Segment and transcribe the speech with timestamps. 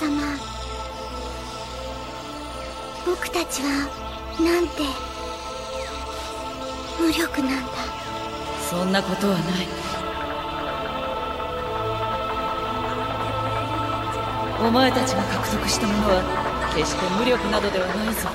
[0.00, 0.38] 様。
[3.06, 3.68] 僕たちは
[4.40, 4.82] なんて
[7.00, 7.72] 無力なんだ。
[8.68, 9.68] そんなことはない。
[14.66, 18.28] お前たちが獲得したものは決して無力などではないぞ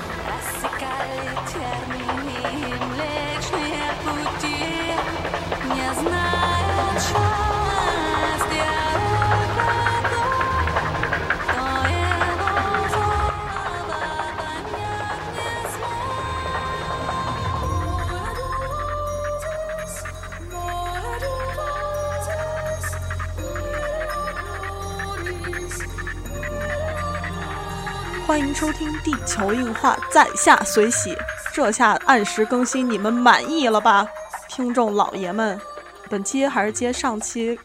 [28.30, 31.10] 欢迎收听《地球硬化在下随喜》，
[31.52, 34.06] 这下按时更新，你们满意了吧，
[34.48, 35.60] 听众老爷们？
[36.08, 37.58] 本期还是接上期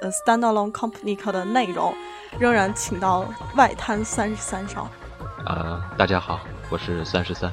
[0.00, 1.94] 呃 Standalone Company 的内容，
[2.38, 4.90] 仍然请到外滩三十三少。
[5.44, 7.52] 啊、大家好，我是三十三。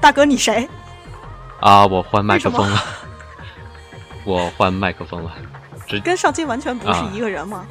[0.00, 0.66] 大哥，你谁？
[1.60, 2.82] 啊，我换麦克风了，
[4.24, 5.30] 我换麦克风了，
[5.86, 7.10] 之跟上期完全不是啊。
[7.12, 7.66] 一个人吗？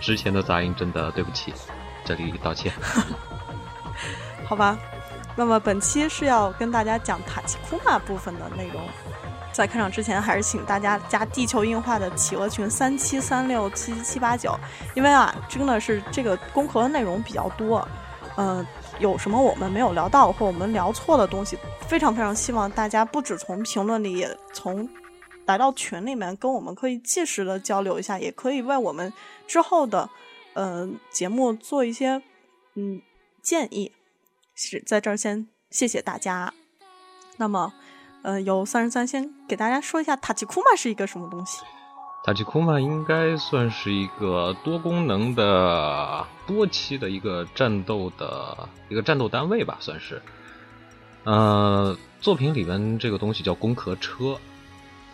[0.00, 1.52] 之前的杂音真的对不起，
[2.04, 2.72] 这里道歉。
[4.46, 4.78] 好吧，
[5.36, 8.82] 那么本期是要跟大家讲塔奇库玛部分的内容。
[9.52, 14.56] 在开场之前，还是请大家加地球硬化的企鹅群三七三六七七八九，
[14.94, 17.86] 因为啊，真的是这个工壳的内容比较多，
[18.36, 18.64] 呃，
[19.00, 24.88] 有什么我们没有聊到或我们聊错的东西，非常非常希望大家不只从评论里，也从
[25.46, 29.12] 来到群里面跟我们可以及时的交流一下，也可以为我们
[29.48, 30.08] 之后的
[30.54, 32.22] 呃节目做一些
[32.74, 33.00] 嗯
[33.42, 33.92] 建议。
[34.62, 36.52] 是在这儿先谢谢大家。
[37.38, 37.72] 那么，
[38.20, 41.62] 呃，由三十三先给大家说一下塔奇库玛是一个什么东西。
[42.22, 50.20] 塔奇库玛应该算是一个多功能的多期的一个战斗的一个战斗单位吧，算是。
[51.24, 54.38] 呃，作品里边这个东西叫攻壳车，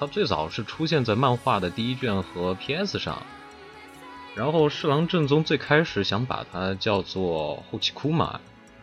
[0.01, 3.23] 它最早是出现在漫画的第一卷和 PS 上，
[4.37, 8.39] 然后侍郎正宗最开始想把它叫做后期库玛，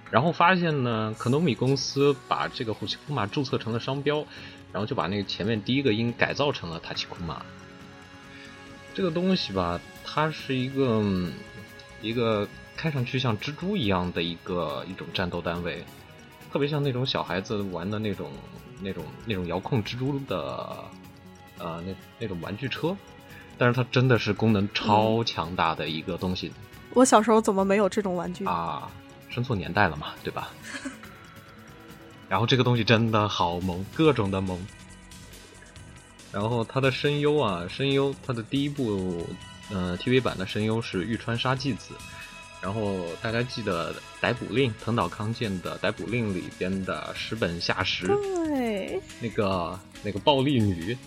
[0.09, 4.25] 然后发现呢，可能米公司把这个后期库玛注册成了商标，
[4.71, 7.45] 然后就把那个前面第一个音改造成了塔奇库玛。
[8.95, 11.03] 这个东西吧，它是一个
[12.01, 15.83] 一个看上去像蜘蛛一样的一个一种战斗单位，
[16.51, 18.31] 特别像那种小孩子玩的那种
[18.81, 20.83] 那种那种遥控蜘蛛的
[21.59, 22.97] 呃那那种玩具车，
[23.57, 26.51] 但是它真的是功能超强大的一个东西、
[26.93, 28.45] 我小时候怎么没有这种玩具？
[28.45, 28.89] 啊，
[29.29, 30.49] 生错年代了嘛，对吧？
[32.29, 34.59] 然后这个东西真的好萌，各种的萌。
[36.31, 39.27] 然后它的声优啊，声优它的第一部
[39.71, 41.93] 呃 TV 版的声优是玉川沙纪子。
[42.59, 50.97] 然后大家记得《逮捕令》藤岛康介的《逮捕令》里边的石本夏实，对，那个那个暴力女，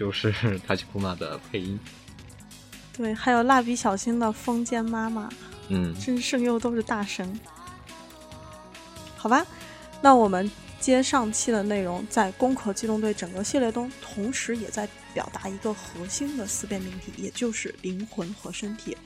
[0.00, 0.32] 就是
[0.66, 1.78] 塔奇库玛的配音。
[2.96, 5.28] 对，还有蜡笔小新的风间妈妈，
[5.68, 7.38] 嗯，真声优都是大神。
[9.14, 9.46] 好吧，
[10.00, 10.50] 那我们
[10.80, 18.96] 接上期的内容，在《攻壳机动队》整个系列中，同时也在表达一个核心的思辨命题，也就是灵魂和身体。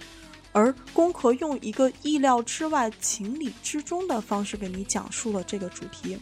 [0.53, 6.17] 而攻壳用一个意料之外、情理之中的方式给你讲述了这个主题。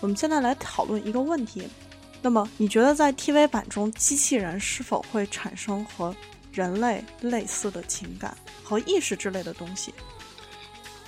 [0.00, 1.68] 我们现在来讨论一个问题：
[2.22, 6.14] 那么，你觉得在 TV 版中，机器人是否会产生和
[6.52, 9.92] 人类类似的情感和意识之类的东西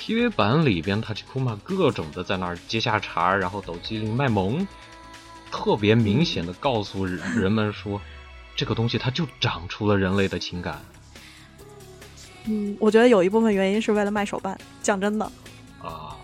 [0.01, 4.67] ？TV 版里边，塔奇库玛各种的在那儿接下茬，然后抖机灵卖萌，
[5.53, 8.01] 特别明显的告诉人人们说，
[8.57, 10.83] 这个东西它就长出了人类的情感
[12.47, 14.59] 嗯，我觉得有一部分原因是为了卖手办。
[14.83, 15.25] 讲真的，
[15.81, 16.17] 啊，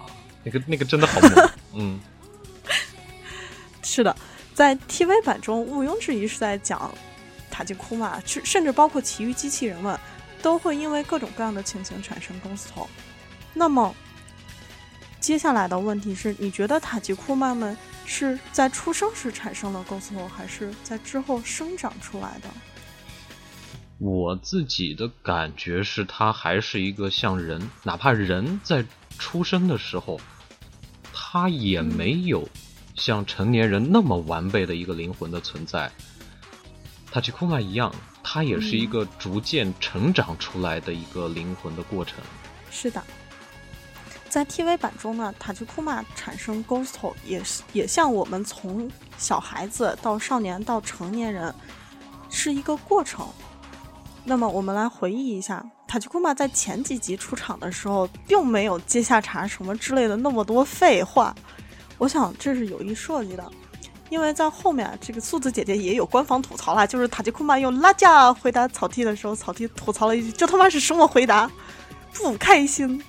[0.43, 2.01] 那个那个真的好萌， 嗯
[3.83, 4.15] 是的，
[4.61, 6.93] 在 TV 版中毋庸置疑是在讲
[7.51, 9.99] 塔吉库玛，甚甚至包括其余机器人们
[10.43, 12.87] 都会因为各种各样的情形产生 ghost 头。
[13.55, 13.95] 那么，
[15.19, 17.75] 接下来的问题是，你觉得塔吉库玛们
[18.05, 22.51] 是在出生时产生了 ghost 头，还是在之后生长出来的？
[23.97, 28.85] 我自己的感觉是，它还是一个像人，哪怕人在
[29.19, 30.21] 出生的时候，
[31.15, 32.47] 他也没有
[33.01, 35.91] 像成年人那么完备的一个灵魂的存在。
[37.11, 37.93] 塔奇库玛一样，
[38.23, 42.19] 它也是一个逐渐成长出来的一个灵魂的过程。
[42.71, 43.03] 是的，
[44.29, 46.95] 在 TV 版中呢，塔吉库玛产生 Ghost
[47.25, 51.53] 也是也像我们从小孩子到少年到成年人
[52.29, 53.27] 是一个过程。
[54.23, 61.35] 那么我们来回忆一下，塔吉库玛在前几集出场的时候，并没有接下茬什么之类的那么多废话。
[62.01, 63.53] 我想这是有意设计的，
[64.09, 71.51] 因为在后面这个素子姐姐也有官方吐槽啦，就是塔吉库玛用拉架回答草剃的时候，草剃吐槽了一句：“这他妈是什么回答？
[72.15, 73.05] 不开心。”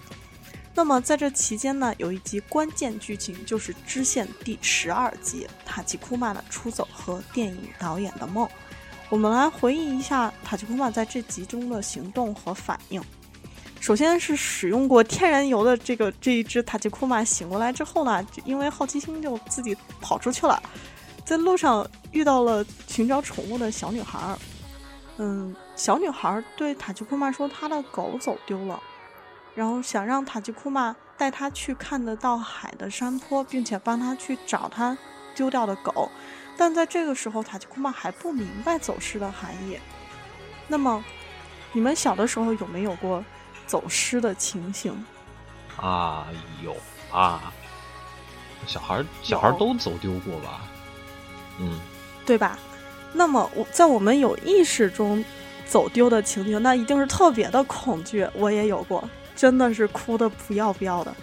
[0.75, 8.45] 那么在这期间呢，有一集关键剧情就是支线第十二集塔吉库玛的出走和电影导演的梦。
[9.07, 13.01] 我们来回忆一下塔吉库玛在这集中的行动和反应。
[13.81, 20.61] 首先是使用过天然油的这个这一只塔吉库玛醒过来之后呢，就因为好奇心就自己跑出去了，
[21.25, 24.37] 在路上遇到了寻找宠物的小女孩。
[25.17, 28.79] 嗯，小女孩对塔吉库玛说她的狗走丢了，
[29.55, 34.95] 然后想让塔吉库玛带她去看得到海的山坡，并且帮她去找她
[35.33, 36.07] 丢掉的狗。
[36.55, 39.79] 但在这个时候，塔吉库玛还不明白走失的含义。
[40.67, 41.03] 那么，
[41.73, 43.23] 你们小的时候有没有过
[43.71, 44.91] 走失的情形？
[45.77, 46.27] 啊，
[46.61, 46.75] 有
[47.09, 47.53] 啊，
[48.67, 50.63] 小孩儿小孩儿都走丢过吧？
[51.57, 51.79] 嗯，
[52.25, 52.59] 对吧？
[53.13, 55.23] 那么我在我们有意识中
[55.65, 58.27] 走丢的情景，那一定是特别的恐惧。
[58.33, 61.15] 我也有过，真的是哭的不要不要的。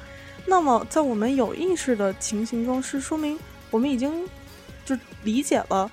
[0.47, 3.39] 那么在我们有意识的情形中，是说明
[3.71, 4.27] 我们已经
[4.87, 5.91] 就理解了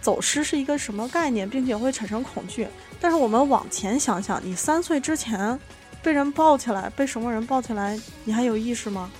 [0.00, 2.68] 走失是一个什么概念，并且会产生恐惧。
[3.00, 5.58] 但是我们往前想想，你三岁之前
[6.02, 9.10] 被人抱起来，被什么人抱起来，你还有意识吗？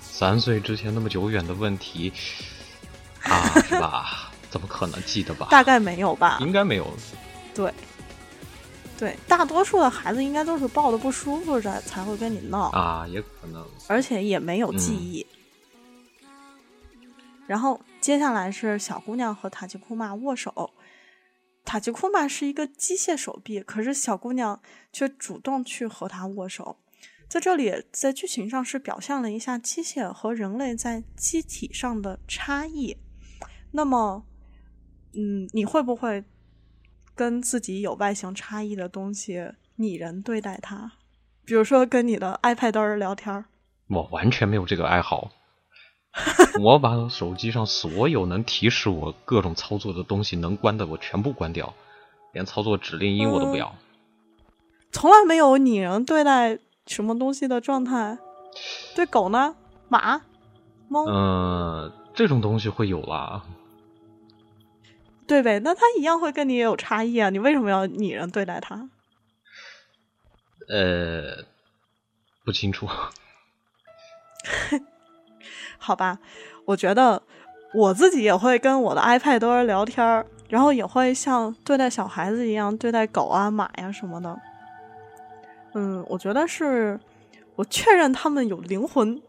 [0.00, 2.12] 三岁之前那么久远的问题
[3.24, 4.30] 啊，是吧？
[4.50, 5.48] 怎么可能记得吧？
[5.50, 6.38] 大概没有吧。
[6.40, 6.92] 应该没有。
[7.54, 7.72] 对，
[8.98, 13.64] 对，大多数的孩子应该都是抱的不舒服才才会跟你闹，啊，也可能。
[13.86, 15.24] 而且也没有记忆。
[17.46, 20.70] 然后接下来是小姑娘和塔吉库玛握手，
[21.64, 24.60] 塔吉库玛是一个机械手臂，可是小姑娘
[24.92, 26.78] 却主动去和他握手。
[27.28, 32.96] 在这里，在剧情上是表现了一下机械和人类在机体上的差异。
[33.70, 34.26] 那么，
[35.12, 36.24] 嗯，你会不会
[37.14, 40.90] 跟自己有外形差异的东西拟人对待它？
[41.44, 43.44] 比如说跟你的 iPad 儿聊天儿，
[43.86, 45.30] 我完全没有这个爱好。
[46.60, 51.74] 我把手机上所有能提示我各种操作的东西能关的，我全部关掉，
[52.32, 53.74] 连操作指令音我都不要。
[54.92, 58.18] 从来没有拟人对待什么东西的状态。
[58.96, 59.54] 对狗呢？
[59.88, 60.22] 马、
[60.88, 63.44] 猫，嗯、这种东西会有啦。
[65.28, 65.60] 对呗？
[65.60, 67.30] 那它一样会跟你也有差异啊！
[67.30, 68.90] 你为什么要拟人对待它？
[70.68, 71.44] 呃，
[72.44, 72.88] 不清楚。
[75.80, 76.18] 好吧，
[76.66, 77.20] 我觉得
[77.74, 84.38] 我自己也会跟我的 iPad 多人聊天儿，然后也会像对待小孩子一样对待狗啊、马呀什么的。
[85.74, 87.00] 嗯，我觉得是
[87.56, 89.22] 我确认他们有灵魂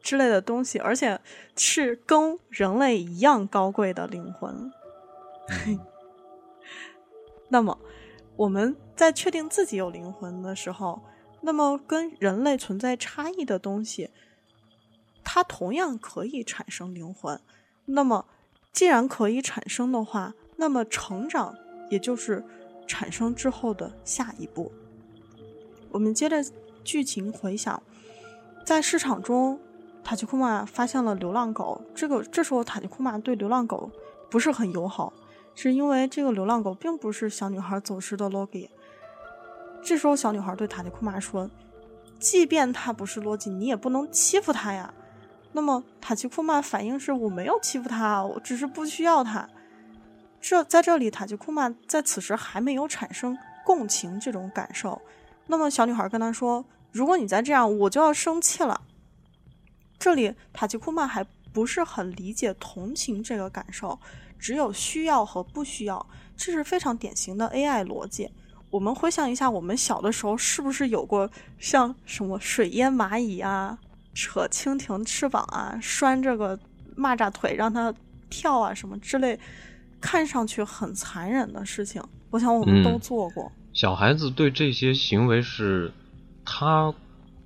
[0.00, 1.20] 之类的东西，而且
[1.56, 4.72] 是跟人类一样高贵的灵魂。
[7.48, 7.78] 那么
[8.36, 11.02] 我们在确定自己有灵魂的时候，
[11.42, 14.08] 那么跟人类存在差异的东西，
[15.24, 17.40] 它同样可以产生灵魂。
[17.86, 18.26] 那么
[18.72, 21.54] 既然可以产生的话，那么成长
[21.90, 22.44] 也就是
[22.86, 24.72] 产生之后的下一步。
[25.90, 26.42] 我们接着
[26.84, 27.82] 剧情回想，
[28.64, 29.60] 在市场中，
[30.02, 31.82] 塔吉库玛发现了流浪狗。
[31.94, 33.90] 这个这时候，塔吉库玛对流浪狗
[34.30, 35.12] 不是很友好，
[35.54, 38.68] 是因为这个流浪狗并不是小女孩走失的 Logi。
[39.82, 41.50] 这时候，小女孩对塔吉库玛说
[42.18, 44.94] ：“即便它不是洛基，你也不能欺负它呀。”
[45.52, 49.48] 那么塔吉库曼反应是：“我没有欺负他，我只是不需要他。”
[50.40, 55.00] 这在这里，塔吉库曼在此时还没有产生共情这种感受。
[55.46, 58.80] 那么小女孩跟他说：“如果你再这样，我就要生气了。”
[59.98, 63.98] 这里塔吉库曼还不是很理解同情这个感受，
[64.38, 66.04] 只有需要和不需要，
[66.36, 68.30] 这是非常典型的 AI 逻辑。
[68.70, 73.78] 我们回想一下，我们小的时候是不是有过像什么水淹蚂蚁啊、
[74.14, 76.58] 扯蜻蜓翅膀啊、拴这个
[76.96, 77.92] 蚂蚱腿让它
[78.28, 79.38] 跳啊什么之类，
[80.00, 82.02] 看上去很残忍的事情？
[82.30, 83.50] 我想我们都嗯做过。
[83.72, 85.92] 小孩子对这些行为是
[86.44, 86.94] 他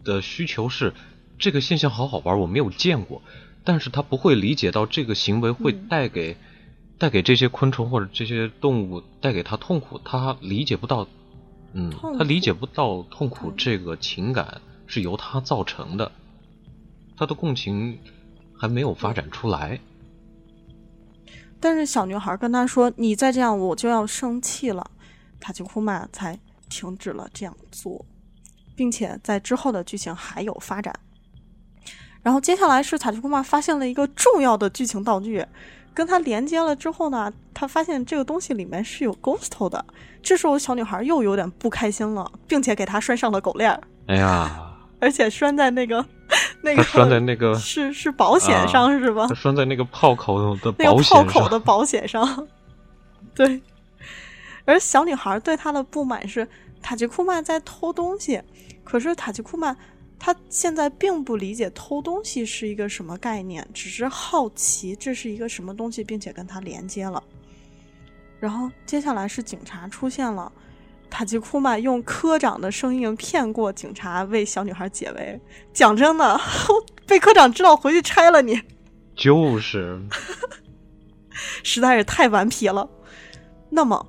[0.05, 0.93] 的需求是
[1.39, 3.23] 这个现象好好玩，我没有见过，
[3.63, 6.37] 但是他不会理解到这个行为会嗯带给、
[6.99, 11.07] 带给这些昆虫或者这些动物带给他痛苦，他理解不到，
[11.75, 16.11] 嗯，他理解不到痛苦这个情感是由他造成的，
[17.17, 17.99] 他的共情
[18.57, 19.79] 还没有发展出来。
[21.59, 24.91] 但是小女孩跟他说：“你再这样，我就要生气了。”
[25.41, 28.05] 塔吉库玛才停止了这样做，
[28.75, 30.95] 并且在之后的剧情还有发展。
[32.23, 35.45] 然后接下来是塔吉库玛发现了一个重要的剧情道具，
[35.95, 39.85] 跟他连接了之后呢，他发现这个东西里面是有 ghost 的。
[40.23, 46.05] 这时候小女孩又有点不开心了，并且给他拴上了狗链儿，哎呀， 而且拴在那个
[46.67, 49.35] 那个他拴在那个 是是保险上、是吧他？
[49.35, 52.49] 拴在那个炮口的那个保险上，炮口的保险上。
[53.35, 53.63] 对，
[54.65, 56.47] 而小女孩对他的不满是
[56.83, 58.43] 塔吉库曼在偷东西，
[58.83, 59.77] 可是塔吉库曼
[60.19, 67.23] 他现在并不理解偷东西是一个什么概念，只是好奇这是一个什么东西，并且跟他连接了。
[68.41, 70.51] 然后接下来是警察出现了。
[71.11, 75.41] 塔吉库曼用科长的声音骗过警察，为小女孩解围。
[75.73, 76.41] 讲真的，
[77.07, 78.61] 被科长知道回去拆了你。
[79.15, 79.99] 就是
[81.65, 82.89] 实在是太顽皮了。
[83.71, 84.07] 那么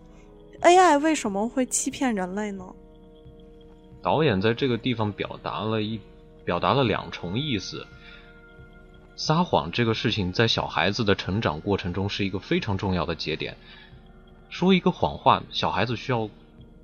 [0.62, 2.66] ，AI 为什么会欺骗人类呢？
[4.01, 6.00] 导演在这个地方表达了一
[6.44, 7.86] 表达了两重意思。
[9.16, 13.56] 撒谎这个事情在小孩子的成长过程中是一个非常重要的节点。
[14.50, 16.30] 说一个谎话，小孩子需要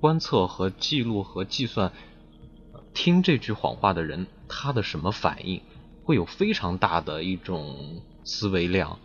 [0.04, 1.90] 观测和记录和计算，
[2.74, 5.62] 呃听这句谎话的人他的什么反应，
[6.02, 8.98] 会有非常大的一种思维量。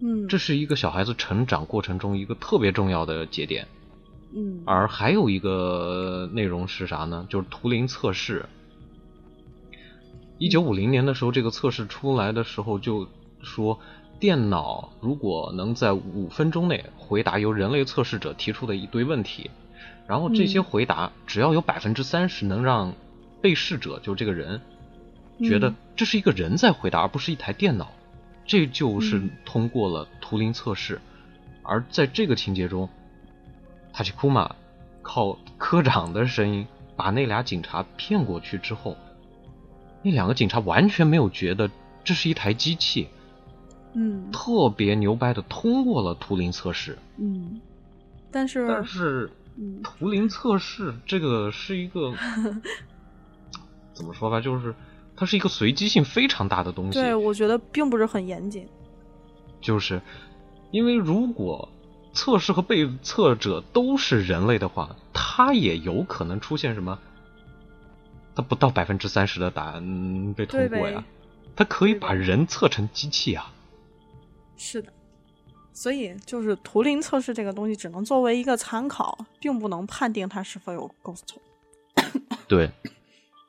[0.00, 3.68] 嗯，这是一个小孩子成长过程中一个特别重要的节点。
[4.34, 7.24] 嗯而还有一个内容是啥呢？
[7.28, 8.44] 就是图灵测试。
[10.38, 13.06] 一九五零年的时候，这个测试出来的时候就
[13.42, 13.78] 说，
[14.18, 19.48] 电脑如果能在五分钟内回答由人类测试者提出的一堆问题，
[20.12, 20.62] 然后这些嗯。
[20.62, 22.92] 回答只要有百分之三十能让
[23.40, 24.60] 被试者就这个人
[25.38, 27.90] 觉得嗯这是一个人在回答，而不是一台电脑，
[28.44, 29.30] 这就是嗯。
[29.46, 31.00] 通过了图灵测试。
[31.62, 32.86] 而在这个情节中，
[33.90, 34.54] 塔奇库玛
[35.00, 38.94] 靠科长的声音把那俩警察骗过去之后，
[40.02, 41.70] 那两个警察完全没有觉得
[42.04, 43.08] 这是一台机器，
[43.94, 44.30] 嗯。
[44.30, 46.98] 特别牛掰的通过了图灵测试。
[47.16, 47.60] 嗯，
[48.30, 52.12] 但是但是嗯图灵测试这个是一个
[53.94, 54.74] 怎么说吧，就是
[55.16, 56.92] 它是一个随机性非常大的东西。
[56.98, 58.66] 对我觉得并不是很严谨。
[59.60, 60.00] 就是
[60.70, 61.68] 因为如果
[62.14, 66.98] 测试和被测者都是人类的话，它也有可能出现什么？
[68.34, 71.04] 它不到百分之三十的答案嗯被通过呀，
[71.54, 73.52] 它可以把人测成机器啊。
[74.56, 74.90] 是的，
[75.72, 81.22] 所以就是图灵测试这个东西只能作为一个参考，并不能判定它是否有 ghost。
[82.46, 82.70] 对，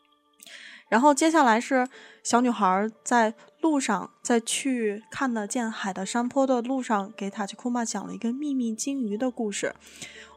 [0.90, 1.88] 然后接下来是
[2.24, 9.76] 小女孩在路上，在去看得见海的山坡的路上，给塔奇库玛讲了一个秘密金鱼的故事。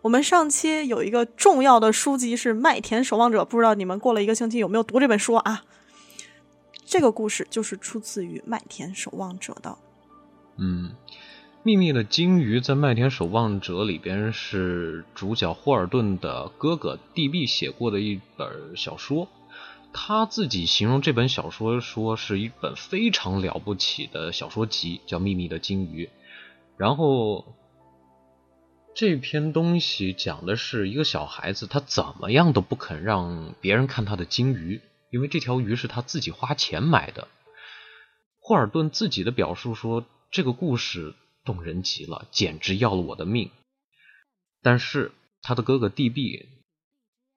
[0.02, 5.64] 我们上期有一个重要的书籍是《麦田守望者》，不知道你们过了一个星期有没有读这本书啊？
[6.85, 9.76] 这个故事就是出自于《麦田守望者》的。
[10.59, 10.95] 嗯，
[11.66, 17.46] 秘密的金鱼在《麦田守望者》里边是主角霍尔顿的哥哥 D.B.
[17.46, 19.26] 写过的一本小说。
[19.92, 26.06] 他自己形容这本小说说是一本非常了不起的小说集，叫《秘密的金鱼》。
[26.76, 27.44] 然后
[28.94, 34.80] 这篇东西讲的是一个小孩子，他怎么样都不肯让别人看他的金鱼，
[35.11, 37.26] 因为这条鱼是他自己花钱买的。
[38.38, 41.16] 霍尔顿自己的表述说，这个故事
[41.47, 43.50] 动人极了，简直要了我的命。
[44.62, 46.45] 但是他的哥哥 DB，，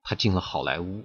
[0.02, 1.04] 他进了好莱坞，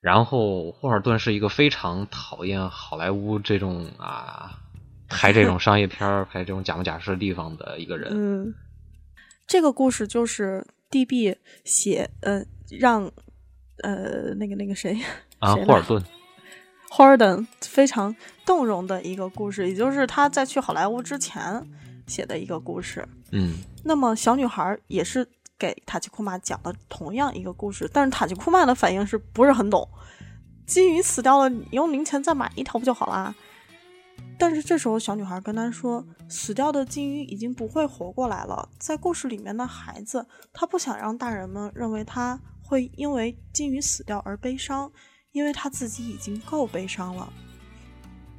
[0.00, 4.60] 然后霍尔顿是一个非常讨厌好莱坞这种啊
[5.08, 8.12] 拍这种商业片儿、 拍这种假模假式的地方的一个人。
[8.12, 8.54] 嗯，
[9.46, 12.44] 这个故事就是 DB 写，呃，
[12.78, 13.10] 让
[13.82, 15.00] 呃那个那个谁
[15.40, 16.04] 啊，谁霍尔顿，
[16.90, 18.14] 霍尔顿非常
[18.46, 21.66] 动容的一个故事，也就是他在去好莱坞之前
[22.08, 23.06] 写的一个故事。
[23.30, 29.88] 嗯，那么小女孩也是给塔奇库玛讲了同样一个故事，但是塔奇库玛的反应是不是很懂？
[30.66, 33.34] 金鱼死掉了，你用零钱再买一条不就好啦？
[34.38, 38.68] 但是这时候小女孩跟他说，死掉的金鱼已经不会活过来了。
[38.78, 44.90] 在故事里面的孩子，他不想让大人们认为他会因为金鱼死掉而悲伤，
[45.32, 47.32] 因为他自己已经够悲伤了。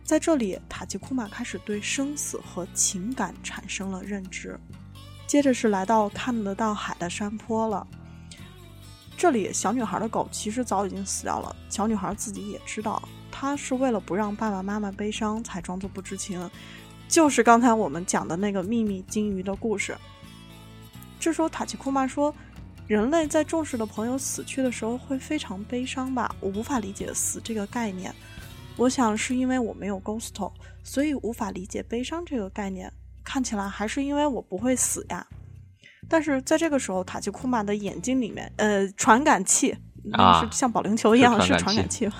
[0.09, 4.59] 在这里，塔吉库玛开始对生死和情感产生了认知。
[5.27, 7.85] 接着是来到看得到海的山坡了。
[9.15, 16.49] 这里小女孩的狗其实早已经死掉了，小女孩自己也知道，她是为了不让爸爸妈妈悲伤才装作不知情，
[17.07, 19.95] 就是刚才我们讲的那个秘密金鱼的故事。
[21.19, 22.33] 这时候塔奇库玛说
[22.89, 26.35] ：“人类在重视的朋友死去的时候会非常悲伤吧？
[26.39, 28.11] 我无法理解死这个概念。
[28.79, 30.51] 我想是因为我没有 ghost，
[30.83, 32.89] 所以无法理解悲伤这个概念。
[33.25, 35.27] 看起来还是因为我不会死呀。
[36.07, 39.75] 但是在这个时候，塔奇库玛的眼睛里面，呃，传感器，
[40.13, 42.17] 啊是像保龄球一样是是传感器感器。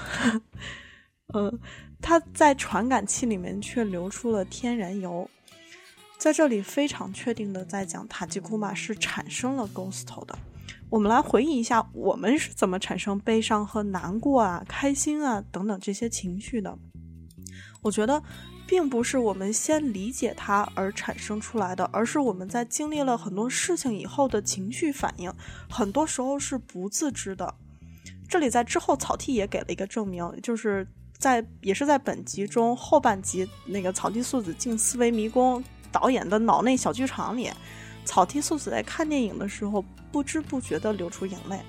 [1.27, 1.59] 呃，
[2.01, 5.27] 它在传感器里面却流出了天然油。
[6.17, 10.37] 在这里非常确定的在讲塔吉库玛是产生了 ghost 的。
[10.89, 16.75] 我们来回忆一下，我们是怎么产生悲伤和难过啊、开心啊等等这些情绪的。
[17.81, 18.23] 我觉得，
[18.65, 25.31] 并不是我们先理解它而产生出来的，而是我们在经历了很多事情以后的情绪反应，
[25.69, 27.53] 很多时候是不自知的。
[28.27, 37.49] 这里在之后草剃也给了一个证明，就是在也是在本集中后半集那个草剃素子进思维迷宫导演的脑内小剧场里，
[38.09, 41.61] 草剃素子在看电影的时候不知不觉地流出眼泪。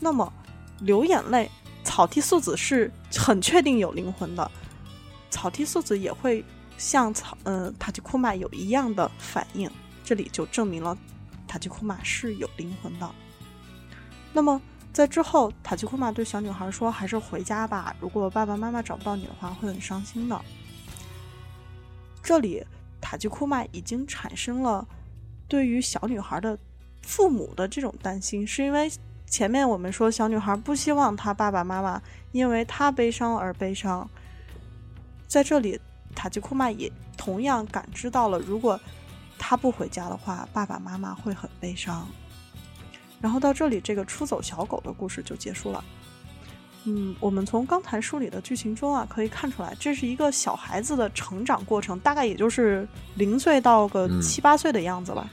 [0.00, 0.32] 那么
[0.80, 1.48] 流眼泪，
[1.84, 4.50] 草剃素子是很确定有灵魂的，
[5.30, 6.44] 草剃素子也会
[6.76, 9.70] 像草呃塔吉库玛有一样的反应，
[10.02, 10.98] 这里就证明了
[11.46, 13.08] 塔吉库玛是有灵魂的。
[14.32, 14.60] 那么
[14.92, 20.44] 在之后，塔吉库玛对小女孩说：“还是回家吧，如果爸爸妈妈找不到你的话，会很伤心的。”
[22.24, 22.66] 这里
[23.00, 24.86] 塔吉库玛已经产生了
[25.48, 26.58] 对于小女孩的
[27.02, 28.90] 父母的这种担心，是因为
[29.26, 32.00] 前面我们说小女孩不希望她爸爸妈妈
[32.32, 34.08] 因为她悲伤而悲伤，
[35.26, 35.80] 在这里
[36.14, 38.78] 塔吉库玛也同样感知到了，如果
[39.38, 42.06] 她不回家的话，爸爸妈妈会很悲伤。
[43.20, 45.84] 然后到这里，这个出走小狗的故事就结束了。
[46.86, 55.28] 嗯，我们从刚才梳理的剧情中啊，可以看出来，这是一个小孩子的成长过程，大概也就是零岁到个嗯七八岁的样子吧。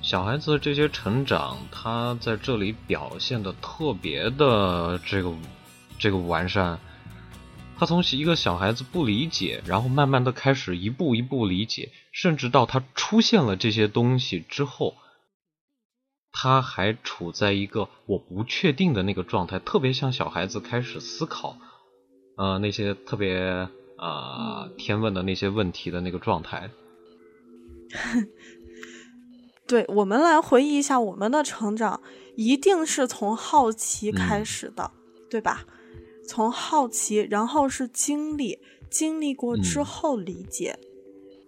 [0.00, 5.32] 小孩子这些成长，他在这里表现的特别的这个
[5.98, 6.78] 这个完善。
[7.78, 14.96] 他从一个小孩子不理解，然后慢慢的开始一步一步理解，甚至到他出现了这些东西之后，
[16.38, 21.56] 他还处在一个我不确定的那个状态，特别像小孩子开始思考，
[22.36, 23.38] 呃，那些特别
[23.96, 26.70] 呃天问的那些问题的那个状态。
[29.66, 32.02] 对，我们来回忆一下我们的成长，
[32.36, 34.90] 一定是从好奇开始的，
[35.30, 35.64] 对吧？
[36.28, 38.58] 从好奇，然后是经历，
[38.90, 40.78] 经历过之嗯后理解，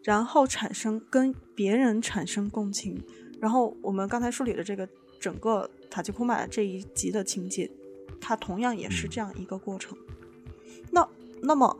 [0.02, 3.04] 然后产生跟别人产生共情，
[3.40, 4.88] 然后我们刚才梳理的这个
[5.20, 7.70] 整个塔吉库玛这一集的情节，
[8.20, 9.96] 它同样也是这样一个过程。
[10.90, 11.08] 那
[11.40, 11.76] 那么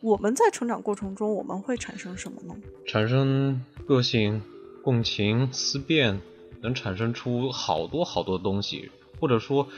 [0.00, 2.54] 我们在成长过程中，我们会产生什么呢？
[2.86, 4.42] 产生个性、
[4.82, 6.20] 共情、思辨，
[6.60, 8.90] 能产生出好多好多东西，
[9.20, 9.68] 或者说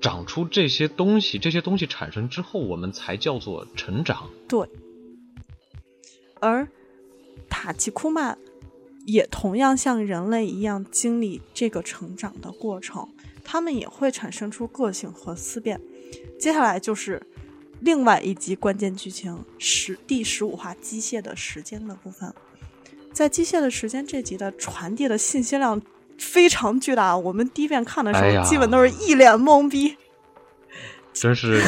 [0.00, 1.38] 长出这些东西。
[1.38, 4.28] 这些东西产生之后，我们才叫做成长。
[4.48, 4.68] 对，
[6.40, 6.68] 而
[7.48, 8.36] 塔奇库玛
[9.06, 13.08] 也同样像人类一样经历这个成长的过程，
[13.44, 15.80] 他们也会产生出个性和思辨。
[16.38, 17.22] 接下来就是
[17.80, 22.34] 另外一集关键剧情十第十五话机械的时间的部分。
[23.12, 25.80] 在机械的时间这集的传递的信息量
[26.18, 29.96] 非常巨大，我们第一遍看的时候，基本都是一脸懵逼。
[31.14, 31.62] 真是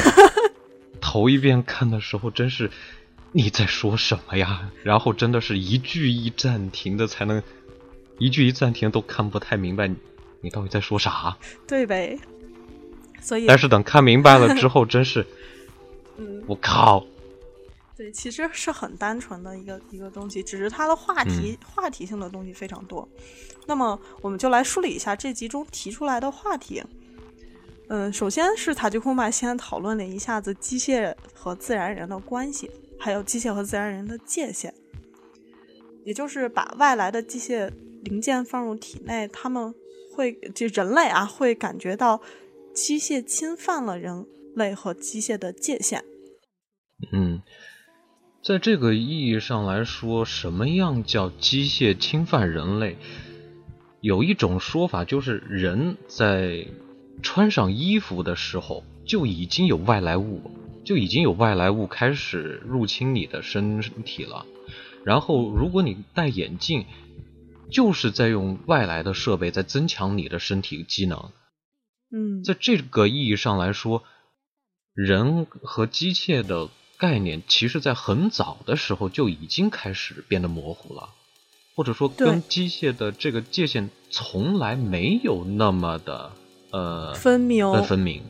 [1.00, 2.68] 头一遍看的时候，真是
[3.32, 4.70] 你在说什么呀？
[4.82, 7.42] 然后真的是一句一暂停的，才能
[8.18, 9.96] 一句一暂停都看不太明白你
[10.40, 11.36] 你到底在说啥。
[11.66, 12.18] 对呗？
[13.20, 15.26] 所以，但是等看明白了之后，真是
[16.16, 17.04] 嗯，我靠，
[17.96, 23.06] 对，其实是很单纯的一个一个东西，只是它的话题、话题性的东西非常多。
[23.66, 26.82] 那么，我们就来梳理一下这集中提出来的话题。
[27.88, 34.72] 嗯，首先是塔吉库玛先讨论了一下子机械和自然人的关系，还有机械和自然人的界限，
[36.04, 37.70] 也就是把外来的机械
[38.02, 39.74] 零件放入体内，他们
[40.14, 42.20] 会就人类啊会感觉到
[42.74, 46.04] 机械侵犯了人类和机械的界限。
[47.12, 47.40] 嗯，
[48.42, 52.96] 在这个意义上来说，什么样叫机械侵犯人类？
[54.00, 56.66] 有一种说法就是，人在
[57.22, 60.40] 穿上衣服的时候就已经有外来物，
[60.84, 64.46] 就已经有外来物开始入侵你的身体了。
[65.04, 66.84] 然后，如果你戴眼镜，
[67.70, 71.30] 就是在用外来的设备在增强你的身体机能。
[72.10, 74.02] 嗯，在这个意义上来说，
[74.94, 81.10] 人和机械的概念，其实在很早的时候就已经开始变得模糊了。
[81.76, 86.32] 或者说跟机械的这个界限从来没有那么的
[86.72, 88.22] 呃分明呃分明。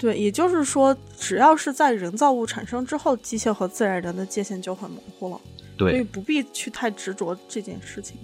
[0.00, 5.38] 对，也就是说，只要是在人造物产生之后，机械和自然人的界限就很模糊了，
[5.78, 8.16] 所以，不必去太执着这件事情。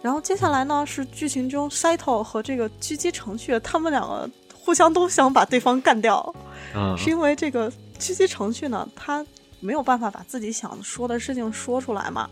[0.00, 6.34] 然后接下来呢，是剧情中 Saito 和这个狙击程序，他们两个互相都想把对方干掉，
[6.74, 9.26] 嗯，是因为这个狙击程序呢，他
[9.60, 12.30] 没有办法把自己想说的事情说出来嘛，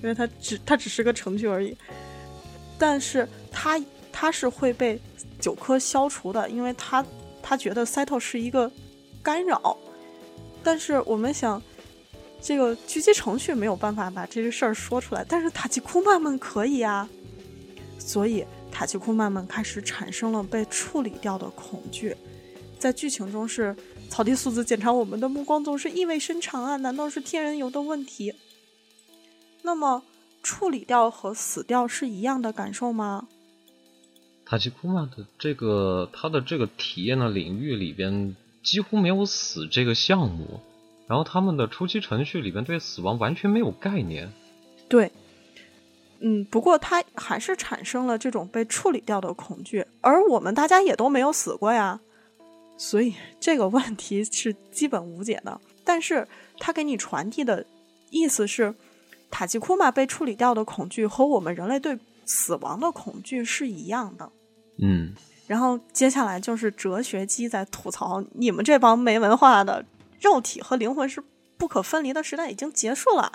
[0.00, 1.76] 因为他只他只是个程序而已。
[2.78, 5.00] 但是他他是会被
[5.40, 7.04] 九颗消除的，因为他
[7.48, 8.70] 他觉得塞特是一个
[9.22, 9.74] 干扰。
[10.62, 11.62] 但是我们想，
[12.42, 17.08] 这个狙击程序没有办法把这个事儿说出来，但是塔吉库曼们可以啊。
[17.98, 22.14] 所以塔吉库曼们开始产生了被处理掉的恐惧。
[22.78, 23.74] 在剧情中是
[24.10, 28.34] 草地素子检查我们的目光总是意味深长啊，难道是天人油的问题？
[29.62, 30.02] 那么
[30.42, 33.26] 处理掉和死掉是一样的感受吗？
[34.50, 40.60] 塔奇库玛的这个他的这个体验的领域里边几乎没有死这个项目，
[41.06, 44.32] 然后他们的初期程序里边对死亡完全没有概念。
[44.88, 45.12] 对，
[46.20, 52.00] 嗯，不过他还是产生了这种被处理掉的恐惧，而我们大家也都没有死过呀，
[52.78, 55.60] 所以这个问题是基本无解的。
[55.84, 56.26] 但是
[56.58, 57.66] 它给你传递的
[58.08, 58.74] 意思是，
[59.30, 64.32] 塔吉库玛被处理掉的恐惧和我们人类对死亡的恐惧是一样的。
[64.80, 65.12] 嗯，
[65.46, 69.84] 然后接下来就是哲学机在吐槽你们这帮没文化的，
[70.20, 71.22] 肉体和灵魂是
[71.56, 73.32] 不可分离的时代已经结束了。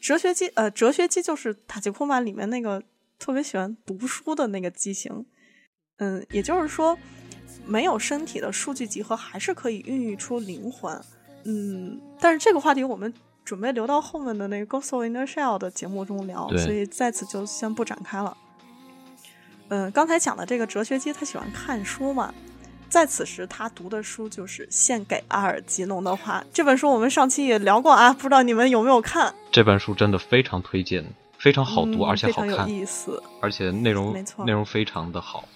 [0.00, 2.82] 哲学机，呃，哲学机就是塔吉库玛里面那个
[3.18, 5.26] 特别喜欢读书的那个机型。
[5.98, 6.96] 嗯，也就是说，
[7.66, 10.98] 没有身体的数据集合还是可以孕育出灵魂。
[11.44, 13.12] 嗯，但是这个话题我们
[13.44, 18.36] 准备留到后面的那个《Go So in the Shell》的节目中聊，所以在此就先不展开了。
[19.70, 22.34] 嗯，刚才讲的这个哲学机，他喜欢看书嘛，
[22.88, 29.32] 在此时他读的书就是《献给阿尔吉农的花》这本书，我们上期也聊过啊，不知道你们有没有看？
[29.52, 31.04] 这本书真的非常推荐，
[31.38, 35.48] 非常好读，嗯而且好非常有看，意思，而且内容没错内容非常的好。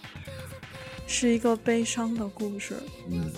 [1.07, 2.77] 是一个悲伤的故事。
[3.11, 3.31] 嗯，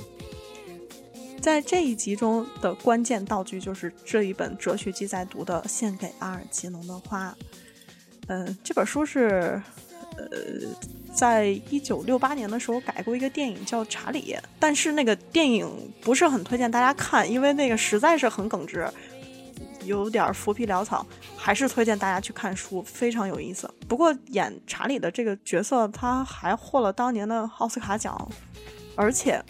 [1.40, 7.30] 在这一集中的关键道具就是这一本哲学机在读的《献给阿尔吉农的花》。
[8.28, 9.62] 嗯、这本书是
[10.16, 10.26] 呃，
[11.14, 15.68] 在一九六八年的时候改过一个电影叫《查理》，但是那个电影
[16.00, 18.88] 不是很推荐大家看，因为那个实在是很耿直，
[19.84, 23.72] 有点浮皮潦草，还是推荐大家去看书，非常有意思。
[23.86, 28.28] 不过演查理的这个角色，他还获了当年的奥斯卡奖，
[28.96, 29.42] 而且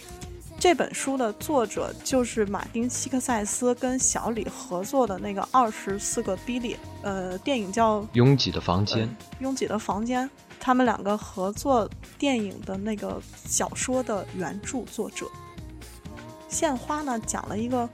[0.58, 9.08] 这本书的作者就是马丁·希克塞斯跟小李合作的那个《二十四个比利》，呃，电影叫《拥挤的房间，
[9.40, 10.26] 拥挤的房间》，
[10.58, 11.88] 他们两个合作
[12.18, 15.26] 电影的那个小说的原著作者。
[16.48, 17.88] 献花呢，讲了一个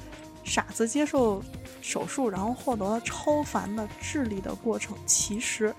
[0.45, 1.43] 傻子接受
[1.81, 4.97] 手术，然后获得了超凡的智力的过程。
[5.07, 5.75] 其实，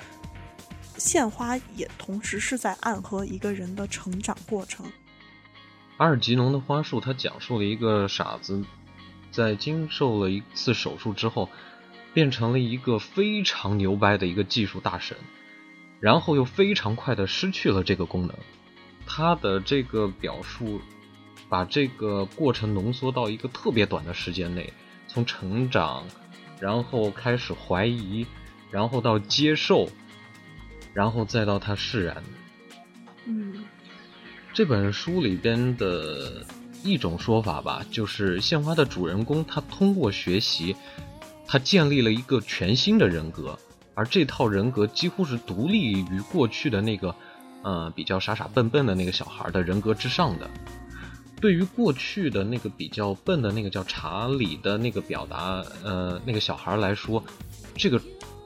[0.97, 4.85] 献花也同时是在暗合一个人的成长过程。
[5.97, 8.63] 阿尔吉农的花束，它讲述了一个傻子
[9.31, 11.47] 在经受了一次手术之后，
[12.13, 15.15] 变成了一个非常牛掰的一个技术大神，
[16.03, 18.35] 然后又非常快的失去了这个功能。
[19.05, 20.81] 他的这个表述，
[21.47, 24.73] 把这个过程浓缩到一个特别短的时间内，
[25.07, 26.05] 从成长，
[26.59, 28.27] 然后开始怀疑，
[28.69, 29.87] 然后到接受，
[30.93, 32.21] 然后再到他释然。
[33.25, 33.63] 嗯
[34.53, 36.45] 这本书里边的
[36.83, 40.75] 一种说法吧，就是献花的主人公他通过学习，
[41.47, 43.57] 他建立了一个全新的人格，
[43.95, 47.15] 而这套人格几乎是独立于过去的那个，
[47.61, 50.49] 呃，比较傻傻笨笨的那个小孩的人格之上的。
[51.39, 57.21] 对于过去的那个比较笨的那个叫查理的那个表达，呃，那个小孩来说，
[57.75, 58.01] 这个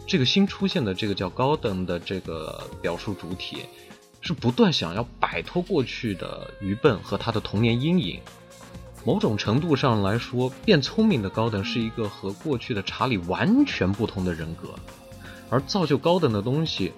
[0.07, 3.59] 这个新出现的这个叫高登的这个表述主体，
[4.19, 8.19] 是不断想要摆脱过去的愚笨和他的童年阴影。
[9.05, 14.73] 某种程度上来说，变聪明的高登是一个和过去的查理完全不同的人格，
[15.49, 16.91] 而造就高等的东西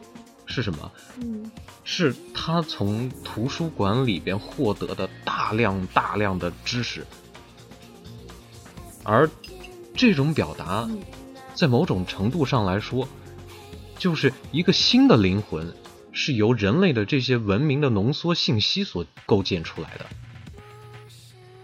[0.46, 0.92] 是什么？
[1.22, 1.52] 嗯
[1.84, 7.04] 是他从图书馆里边获得的大量大量的知识，
[9.04, 9.28] 而
[9.96, 11.00] 这种表达，嗯
[11.56, 13.08] 在某种程度上来说，
[13.98, 15.74] 就是一个新的灵魂，
[16.12, 20.06] 是由人类的这些文明的浓缩信息所构建出来的。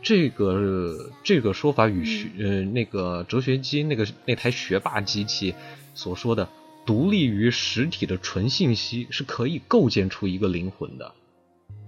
[0.02, 5.54] 这个这个说法与学呃那个哲学机那个那台学霸机器
[5.94, 6.50] 所说的
[6.86, 11.12] 独立于实体的纯信息是可以构建出一个灵魂的。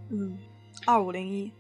[0.10, 0.38] 嗯，
[0.86, 1.52] 二五零一，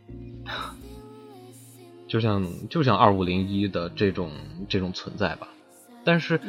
[2.07, 4.31] 就像就像二五零一的这种
[4.67, 5.47] 这种存在吧。
[6.03, 6.39] 但是，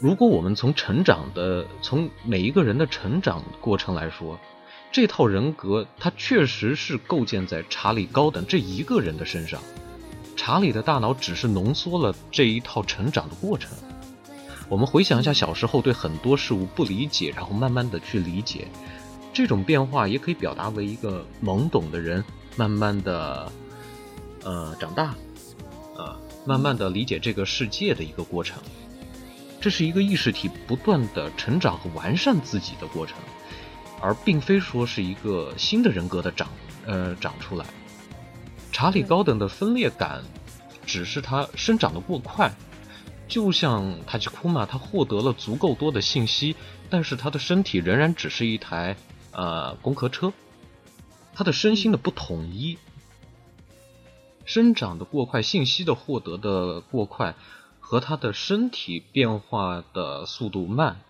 [0.00, 4.40] 如果我们从成长的从每一个人的成长过程来说，
[4.90, 9.62] 这套人格它确实是构建在查理高等这一个人的身上。
[10.34, 13.70] 查理的大脑只是浓缩了这一套成长的过程。
[14.72, 18.66] 我们回想一下小时候对很多事物不理解，然后慢慢的去理解，
[19.30, 22.24] 这种变化也可以表达为一个懵懂的人
[22.56, 23.52] 慢慢的
[24.42, 25.14] 呃长大，
[25.94, 28.62] 呃慢慢的理解这个世界的一个过程。
[29.60, 33.18] 这是一个意识体不断的成长和完善自己的过程，
[34.00, 36.48] 而并非说是一个新的人格的长
[36.86, 37.66] 呃长出来。
[38.72, 40.22] 查理高等的分裂感，
[40.86, 42.50] 只是他生长的过快，
[43.32, 46.54] 就像塔奇库玛，他获得了足够多的信息，
[46.90, 48.94] 但是他的身体仍然只是一台
[49.30, 50.34] 呃工壳车，
[51.32, 52.76] 他的身心的不统一，
[54.44, 57.34] 生长的过快，信息的获得的过快，
[57.80, 61.00] 和他的身体变化的速度慢，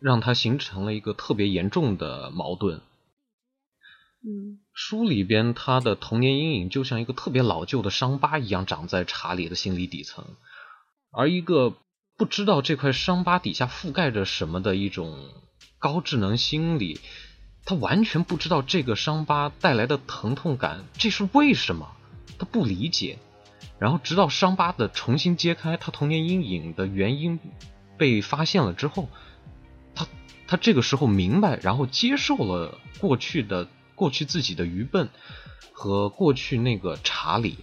[0.00, 2.80] 让他形成了一个特别严重的矛盾。
[4.24, 10.24] 嗯，书里边他的童年阴影就像一个特别老旧的伤疤一样长在查理的心理底层，
[11.16, 11.74] 而一个
[12.18, 15.30] 不知道这块伤疤底下覆盖着什么的一种
[15.78, 17.00] 高智能心理，
[17.64, 21.96] 他完全不知道这个伤疤带来的疼痛感这是为什么，
[22.38, 23.18] 他不理解，
[23.78, 27.40] 然后直到伤疤的重新揭开，他童年阴影的原因
[27.96, 29.08] 被发现了之后，
[29.94, 30.06] 他
[30.46, 33.68] 他这个时候明白，然后接受了过去的。
[33.96, 35.08] 过去自己的愚笨
[35.72, 37.56] 和过去那个查理，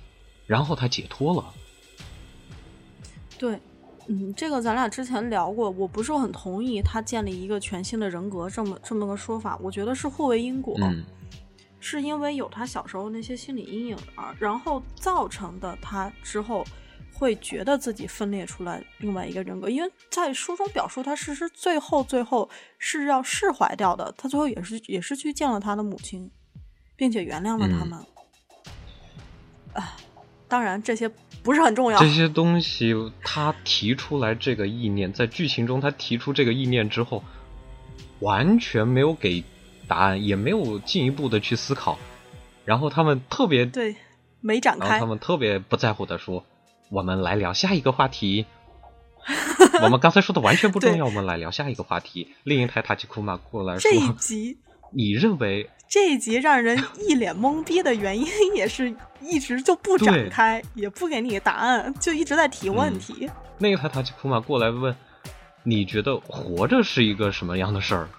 [0.48, 1.54] 然后他解脱了。
[3.38, 3.60] 对，
[4.08, 11.04] 嗯，这个咱俩之前聊过，我不是很同意他建立一个全新的人格这么这么个说法，我觉得是互为因果，嗯，
[11.80, 16.66] 是因为有他小时候那些心理阴影而然后造成的，他之后
[17.14, 26.30] 会觉得自己分裂出来另外一个人格，因为在书中表述他其实最后最后是要释怀掉的，他最后也是也是去见了他的母亲，
[26.96, 28.00] 并且原谅了他们。
[29.74, 29.96] 啊，
[30.48, 31.10] 当然这些
[31.44, 32.00] 不是很重要。
[32.00, 37.24] 这些东西他提出来这个意念，在剧情中他提出这个意念之后，
[38.20, 39.44] 完全没有给
[39.88, 42.00] 答案，也没有进一步的去思考，
[42.66, 43.96] 然后他们特别对
[44.40, 46.44] 没展开，然后他们特别不在乎的说。
[46.90, 48.46] 我们来聊下一个话题。
[49.82, 52.36] 我们刚才说的完全不重要，我们来聊下一个话题。
[52.44, 54.58] 另一台塔奇库玛过来说：“这一集，
[54.92, 58.26] 你认为这一集让人一脸懵逼的原因，
[58.56, 63.30] 也是一直就不展开，也不给你答案，就一直在提问题。”
[63.60, 64.96] 那一台塔奇库玛过来问
[65.62, 68.10] ：“你觉得活着是一个什么样的事儿？”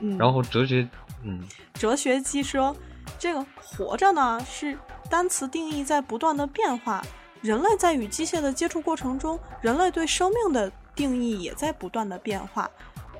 [0.00, 0.88] 嗯，然后哲学，
[1.22, 1.42] 嗯，
[1.74, 2.74] 哲学机说
[3.20, 4.78] ：“这个活着呢是。”
[5.10, 7.04] 单词定义在不断的变化，
[7.42, 12.70] 人类在与机械的接触过程中，人类对生命的定义也在不断的变化。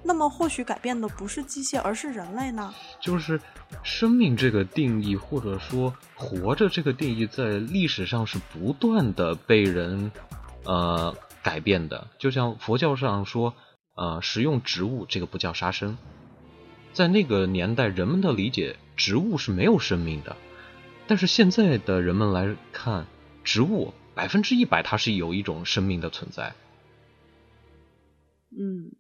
[0.06, 2.74] 那么，或许改变的不是机械，而是人类呢？
[3.00, 3.40] 就是
[3.82, 10.12] 生命这个定义，或者说活着这个定义，在历史上是不断的被人
[10.64, 12.06] 呃改变的。
[12.18, 13.54] 就像佛教上说，
[13.94, 15.96] 呃，食用植物这个不叫杀生，
[16.92, 20.36] 在那个年代，人们的理解，植物是没有生命的。
[21.06, 23.06] 但是现在的人们来看，
[23.42, 26.54] 植物百分之一百它是有一种生命的存在。
[28.56, 28.92] 嗯，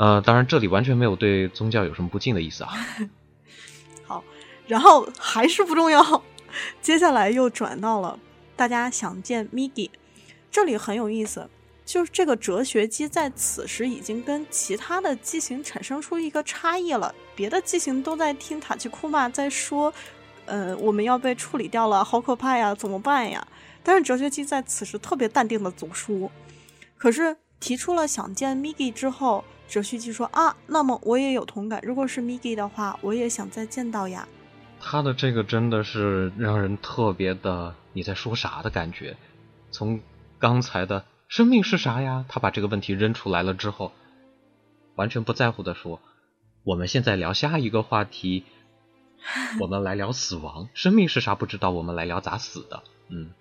[0.00, 2.70] 呃，当然这里完全没有对宗教有什么不敬的意思啊。
[4.08, 4.24] 好，
[4.66, 6.22] 然后还是不重要，
[6.80, 8.18] 接下来又转到了
[8.56, 9.90] 大家想见 Migi，
[10.50, 11.50] 这里很有意思，
[11.84, 19.92] 就是这个哲学机在此时已经跟其他的机型产生出一个差异了，别的机型都在听塔奇库玛在说。
[20.46, 22.74] 呃，我们要被处理掉了，好可怕呀！
[22.74, 23.46] 怎么办呀？
[23.84, 26.28] 但是哲学机在此时特别淡定的走书，
[26.96, 34.26] 可是提出了想见 Migi 之后，哲学机说啊，那么我也有同感，如果是 Migi 的话，我也想再见到呀。
[34.80, 39.16] 他的这个真的是让人特别的你在说啥的感觉。
[39.70, 40.00] 从
[40.38, 42.24] 刚才的生命是啥呀？
[42.28, 43.92] 他把这个问题扔出来了之后，
[44.96, 46.00] 完全不在乎的说，
[46.64, 48.44] 我们现在聊下一个话题。
[49.60, 52.82] 我们来聊死亡，生命是啥不知道，我们来聊咋死的。
[53.10, 53.32] 嗯，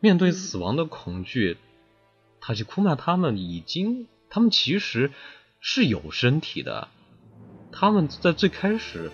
[0.00, 1.56] 面对死亡的恐惧，
[2.44, 5.12] 塔吉库玛他们已经，他们其实
[5.60, 6.88] 是有身体的。
[7.70, 9.10] 他们在最开始，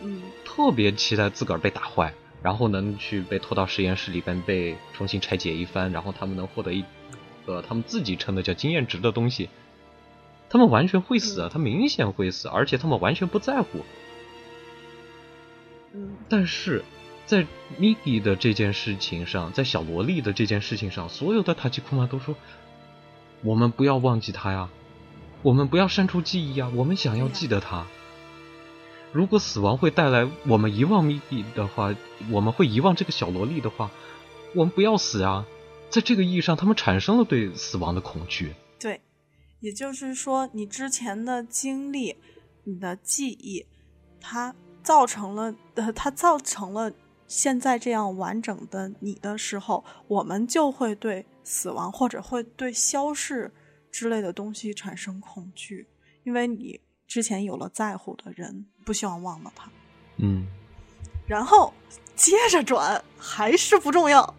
[0.47, 6.83] 特别期待自个儿被打坏，然后能去被拖到实验室里边被重新拆解一番，然后他们能获得一
[7.47, 9.51] 个他们自己称的叫经验值的东西，
[10.49, 13.85] 他们完全会死啊，他明显会死，而且他们完全不在乎。
[15.93, 16.85] 嗯但是
[17.27, 17.47] 在
[17.79, 22.35] Miki 的这件事情上，在小萝莉的这件事情上，所有的塔奇库玛都说
[23.42, 24.68] ：“我们不要忘记他呀，
[25.42, 27.87] 我们不要删除记忆呀，我们想要记得他。
[29.12, 31.94] 如果死亡会带来我们遗忘 Migi 的话，
[32.31, 33.90] 我们会遗忘这个小萝莉的话，
[34.55, 35.46] 我们不要死啊！
[35.88, 38.53] 在这个意义上，他们产生了对死亡的恐惧。
[38.79, 39.01] 对，
[39.61, 42.16] 也就是说，你之前的经历、
[42.64, 43.64] 你的记忆，
[44.20, 46.92] 它造成了呃，它造成了
[47.29, 53.53] 现在这样完整的你的时候，我们就会对死亡或者会对消逝
[53.93, 55.87] 之类的东西产生恐惧，
[56.25, 59.71] 因为你之前有了在乎的人，不希望忘了他。
[60.17, 60.47] 嗯，
[61.27, 61.73] 然后
[62.17, 64.35] 接着转还是不重要。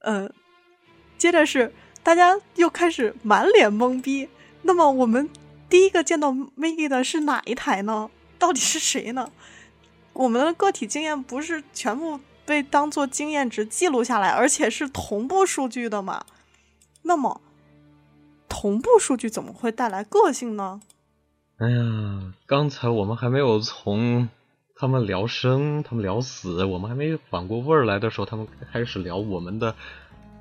[0.00, 0.28] 呃，
[1.18, 4.28] 接着是大家又开始满脸懵逼。
[4.62, 5.28] 那么我们
[5.68, 8.10] 第一个见到 Maggie 的是哪一台呢？
[8.38, 9.30] 到底是谁呢？
[10.20, 16.26] 我们的个体经验不是全部被当做经验值记录下来，而且是同步数据的嘛？
[17.00, 17.40] 那么
[18.46, 20.82] 同步数据怎么会带来个性呢？
[21.56, 24.28] 哎呀，刚才我们还没有从
[24.76, 29.74] 他们聊生，他们聊死，我们还没缓过味儿来的时候，他们开始聊我们的、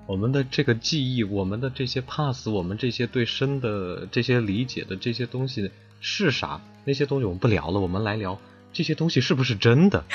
[0.08, 6.60] 我们的这个记忆，我们的这些 pass，我们这些对生的这些理解的这些东西是啥？
[6.84, 8.38] 那些东西我们不聊了，我们来聊
[8.74, 10.06] 这些东西是不是真的？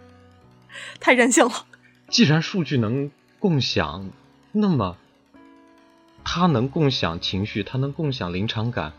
[1.00, 1.66] 太任性了。
[2.08, 4.10] 既然数据能共享，
[4.52, 4.96] 那么
[6.24, 8.92] 它能共享情绪，它能共享临场感，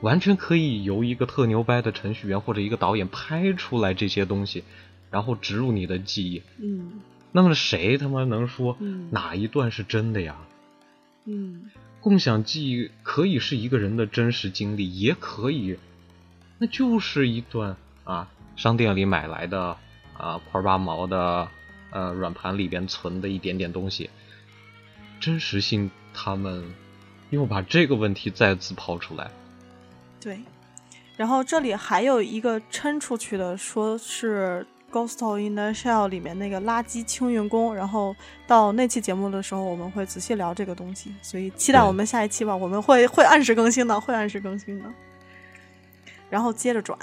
[0.00, 4.64] 完全可以由一个特牛掰的程序员或者一个导演拍出来这些东西，
[5.10, 6.42] 然后植入你的记忆。
[6.58, 7.00] 嗯
[7.32, 10.36] 那么谁他妈能说嗯哪一段是真的呀？
[11.24, 15.78] 嗯共享记忆可以是一个人的真实经历，也可以，
[16.64, 19.76] 那就是一段啊商店里买来的
[20.16, 21.46] 啊块八毛的
[21.90, 24.08] 呃软盘里边存的一点点东西，
[25.20, 26.64] 真实性他们
[27.28, 29.30] 又把这个问题再次抛出来。
[30.18, 30.40] 对，
[31.18, 37.74] 然后这里还有一个抻出去的，说是《Ghost in the Shell》里面那个垃圾清运工。
[37.74, 44.86] 然后到那期节目的时候，我们会仔细聊这个东西，所以期待我们下一期吧，我们会会按时更新的，会按时更新的。
[46.34, 46.98] 然后接着转，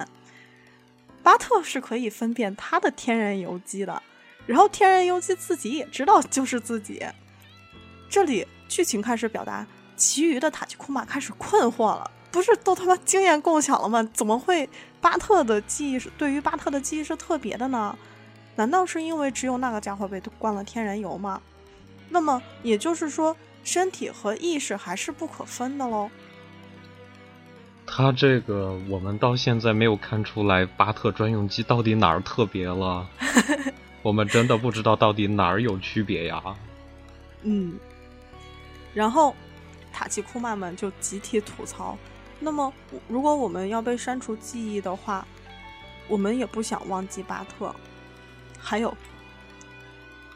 [1.23, 4.03] 巴特是可以分辨他的天然游击的，
[4.45, 7.01] 然后天然游击自己也知道就是自己。
[8.09, 9.65] 这里剧情开始表达，
[9.95, 12.11] 其余的塔奇库玛开始困惑了。
[12.29, 14.03] 不是都他妈经验共享了吗？
[14.13, 14.67] 怎么会
[14.99, 17.97] 巴特的记忆是对于巴特的记忆是特别的呢？
[18.57, 21.41] 难道是因为只有那个家伙被灌了天然油吗？
[22.09, 26.11] 那么也就是说，身体和意识还是不可分的喽。
[27.93, 33.05] 他这个我们到现在没有看出来巴特专用机到底哪儿特别了，
[34.01, 36.41] 我们真的不知道到底哪儿有区别呀。
[37.43, 37.77] 嗯，
[38.93, 39.35] 然后
[39.91, 41.97] 塔奇库曼们就集体吐槽。
[42.39, 42.71] 那么，
[43.09, 45.27] 如果我们要被删除记忆的话，
[46.07, 47.75] 我们也不想忘记巴特。
[48.57, 48.95] 还有，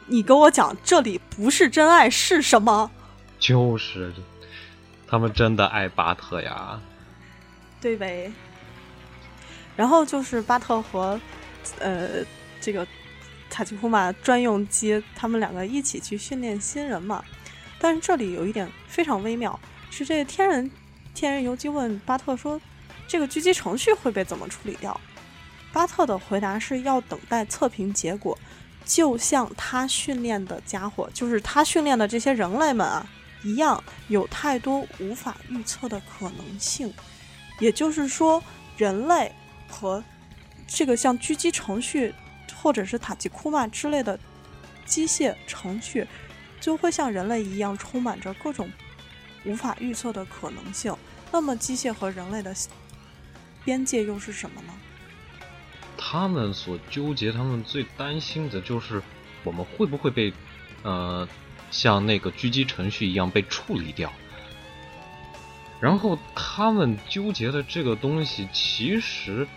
[0.06, 2.92] 你跟我讲，这里不是真爱是什么？
[3.40, 4.14] 就是，
[5.08, 6.82] 他们真的爱巴特呀。
[7.86, 8.32] 对呗。
[9.76, 11.22] 然后就是巴特和
[11.78, 12.26] 呃
[12.60, 12.88] 这个
[13.48, 17.24] 塔奇库玛专用机，他们两个一起去训练新人嘛。
[17.78, 19.60] 但是这里有一点非常微妙，
[19.92, 20.72] 是这个天人
[21.14, 22.60] 天人游击问巴特说
[23.08, 25.00] ：“这个狙击程序会被怎么处理掉？”
[25.72, 28.36] 巴特的回答是要等待测评结果，
[28.84, 33.06] 就像他训练的家伙，就是他训练的这些人类们啊
[33.44, 36.92] 一样，有太多无法预测的可能性。
[37.60, 38.44] 也就是说，
[38.78, 39.32] 人类
[39.68, 40.04] 和
[40.68, 42.14] 这个像狙击程序
[42.56, 44.20] 或者是塔吉库曼之类的
[44.86, 46.08] 机械程序，
[46.60, 48.70] 就会像人类一样充满着各种
[49.46, 50.96] 无法预测的可能性。
[51.32, 52.54] 那么，机械和人类的
[53.64, 54.74] 边界又是什么呢？
[55.98, 59.02] 他们所纠结，他们最担心的就是
[59.44, 60.34] 我们会不会被
[60.84, 61.28] 呃
[61.72, 64.12] 像那个狙击程序一样被处理掉。
[65.86, 69.48] 然后他们纠结的这个东西，其实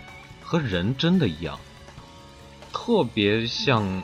[0.43, 1.59] 和人真的一样，
[2.71, 4.03] 特别像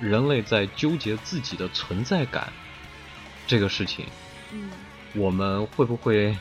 [0.00, 2.50] 人类在纠结自己的存在感
[3.46, 4.06] 这个事情。
[4.52, 4.70] 嗯
[5.14, 6.34] 我们会不会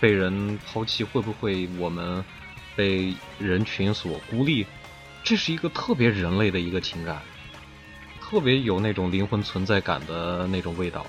[0.00, 1.04] 被人抛弃？
[1.04, 2.24] 会不会我们
[2.74, 4.66] 被人群所孤立？
[5.22, 7.20] 这是一个特别人类的一个情感，
[8.22, 11.04] 特别有那种灵魂存在感的那种味道。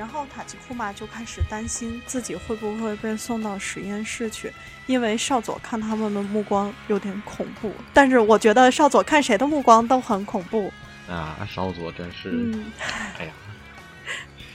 [0.00, 4.50] 然后塔吉库玛就开始担心自己会不会被送到实验室去，
[4.86, 7.70] 因为少佐看他们的目光有点恐怖。
[7.92, 10.72] 但是我觉得少佐看谁的目光都很恐怖。
[11.06, 12.72] 啊，少佐真是，嗯，
[13.18, 13.32] 哎呀，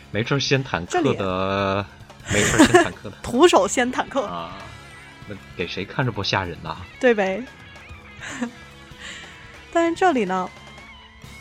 [0.10, 1.86] 没事儿先坦克的，
[2.34, 4.58] 没事儿先坦克的 徒手先坦克，啊，
[5.28, 6.76] 那给谁看着不吓人呐？
[7.00, 7.44] 对呗？
[9.72, 10.50] 但是这里呢，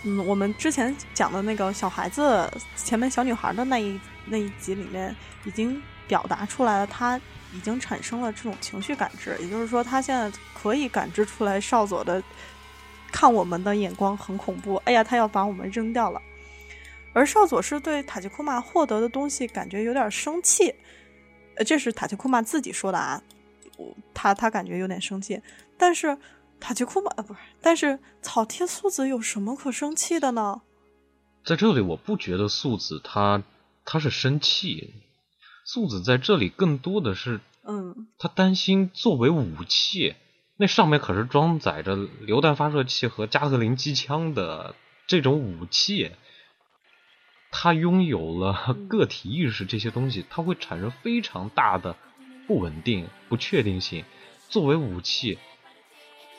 [0.07, 7.19] 嗯，我们之前讲的那个小孩子前面小女孩的那一那一集里面，已经表达出来了，他
[7.55, 12.23] 已经产生了这种情绪感知，也就是说，他现在可以感知出来少佐的
[13.11, 16.21] 看我们的眼光很恐怖，哎呀，他要把我们扔掉了。
[17.15, 20.75] 而少佐是对塔吉库玛获得的东西感觉有点生气，
[21.55, 23.23] 呃，这是塔吉库玛自己说的啊，
[23.79, 25.41] 我他他感觉有点生气，
[25.79, 26.19] 但是
[26.61, 30.63] 塔吉库玛呃不是，但是草剃素子有什么可生气的呢？
[31.45, 33.43] 在这里，我不觉得素子他
[33.85, 34.95] 他是生气，
[35.67, 40.15] 素子在这里更多的是嗯，他担心作为武器，
[40.57, 44.75] 那上面可是装载着榴弹发射器和加特林机枪的
[45.07, 46.13] 这种武器，
[47.51, 51.97] 他拥有了个体意识这些东西，它会产生非常大的
[52.47, 54.05] 不稳定、不确定性。
[54.49, 55.39] 作为武器，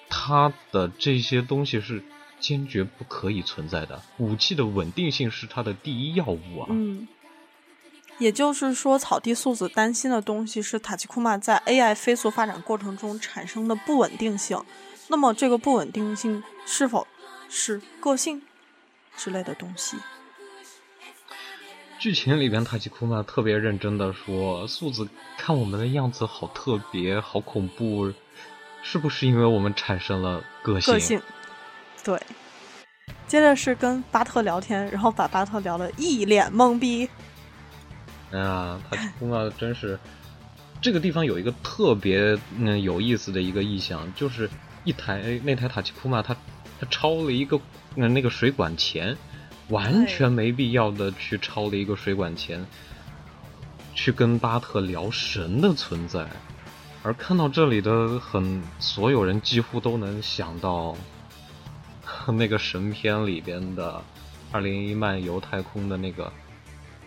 [0.09, 2.03] 它的这些东西是
[2.39, 4.01] 坚决不可以存在的。
[4.17, 6.67] 武器的稳定性是它的第一要务啊！
[6.69, 7.07] 嗯，
[8.17, 14.63] 也就是说，草地素子担心的东西是塔奇库玛在 AI 飞速发展过程中产生的不稳定性。
[15.07, 17.07] 那么，这个不稳定性是否
[17.49, 18.41] 是个性
[19.15, 19.97] 之类的东西？
[21.97, 28.13] 剧情里边，塔奇库玛特别认真的说：“素子看我们的样子好特别，好恐怖，
[28.87, 31.19] 是不是因为我们产生了个性？”个性，
[32.03, 32.21] 对。
[33.27, 37.09] 接着是跟巴特聊天，然后把巴特聊得一脸懵逼。
[38.31, 39.99] 哎呀，塔奇库玛真是
[40.79, 44.47] 这个地方有一个特别嗯有意思的一个意象，就是
[44.83, 46.35] 一台那台塔奇库玛，他
[46.79, 47.59] 他抄了一个
[47.95, 49.17] 嗯那个水管钳，
[49.69, 52.63] 完全没必要的去抄了一个水管钳，
[53.95, 56.27] 去跟巴特聊神的存在，
[57.05, 60.97] 而看到这里的很所有人几乎都能想到
[62.27, 64.03] 那个神片里边的
[64.51, 66.33] 二零一漫游太空的那个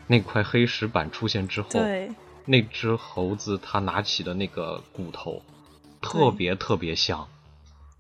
[0.07, 2.13] 那块黑石板出现之后，对，
[2.45, 5.43] 那只猴子它拿起的那个骨头，
[6.01, 7.27] 特别特别像。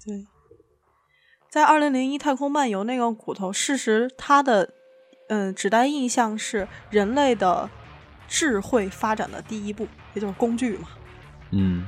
[0.07, 0.25] 对，
[1.51, 4.73] 在二零零一太空漫游那个骨头，事实它的
[5.29, 7.69] 嗯指代印象是人类的
[8.29, 10.91] 智慧发展的第一步，也就是工具嘛。
[11.51, 11.85] 嗯，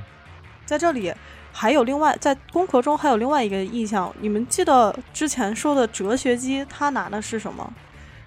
[0.65, 1.13] 在这里
[1.53, 7.73] 还有另外在工壳中还有另外一个意象，你们记得之前说的哲学机，它拿的是什么？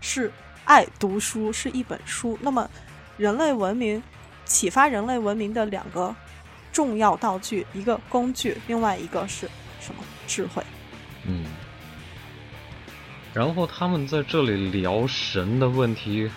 [0.01, 0.30] 是
[0.64, 2.39] 爱读书，是一本书。
[2.43, 2.68] 那么
[3.16, 4.03] 人类文明
[4.45, 6.14] 启发人类文明的两个
[6.72, 9.49] 重要道具，一个工具，另外一个是
[9.80, 10.03] 什么？
[10.26, 10.62] 智慧。
[11.26, 11.45] 嗯，
[13.32, 16.30] 然后他们在这里聊神的问题，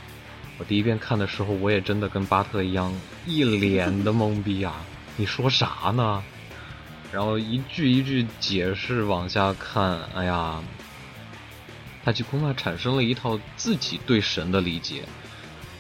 [0.60, 2.92] 我第一遍看的时候，我也真的跟巴特一样，
[3.26, 4.76] 一脸的懵逼啊！
[5.16, 6.24] 你说啥呢？
[7.12, 10.62] 然后一句一句解释往下看，哎呀，
[12.04, 15.04] 塔奇库玛产生了一套自己对神的理解。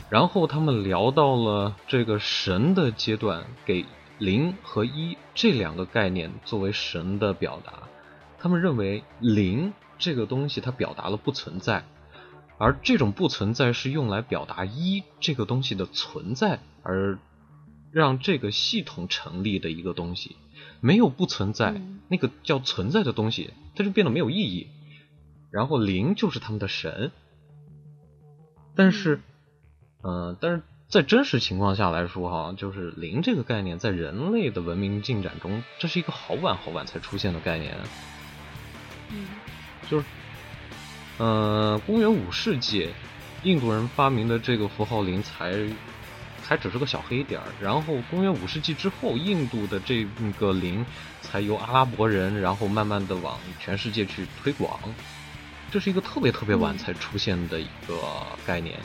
[0.10, 3.86] 然后他们聊到了这个神的阶段，给
[4.20, 7.74] 零和一这两个概念作为神的表达。
[8.40, 11.84] 他们认为零这个东西它表达了不存在，
[12.58, 17.20] 而这种不存在是用来表达一这个东西的存在，而
[17.92, 20.36] 让这个系统成立的一个东西。
[20.80, 24.68] 没有不存在，嗯那个叫存在的东西，它就变得没有意义。
[25.50, 27.12] 然后零就是他们的神，
[28.76, 29.22] 但是，
[30.02, 37.76] 呃，但是在真实情况下来说，哈，就是零这个概念在人类的文明进展中，这是一个好晚好晚才出现的概念。
[39.12, 39.26] 嗯
[39.90, 40.06] 就是，
[41.18, 42.90] 呃，公元五世纪，
[43.44, 45.68] 印度人发明的这个符号零才
[46.44, 50.06] 还只是个小黑点儿，然后公元五世纪之后，印度的这
[50.40, 50.86] 个零
[51.22, 54.80] 才由阿拉伯人，然后慢慢的往全世界去推广，
[55.72, 57.98] 这是一个特别特别晚嗯才出现的一个
[58.46, 58.80] 概念。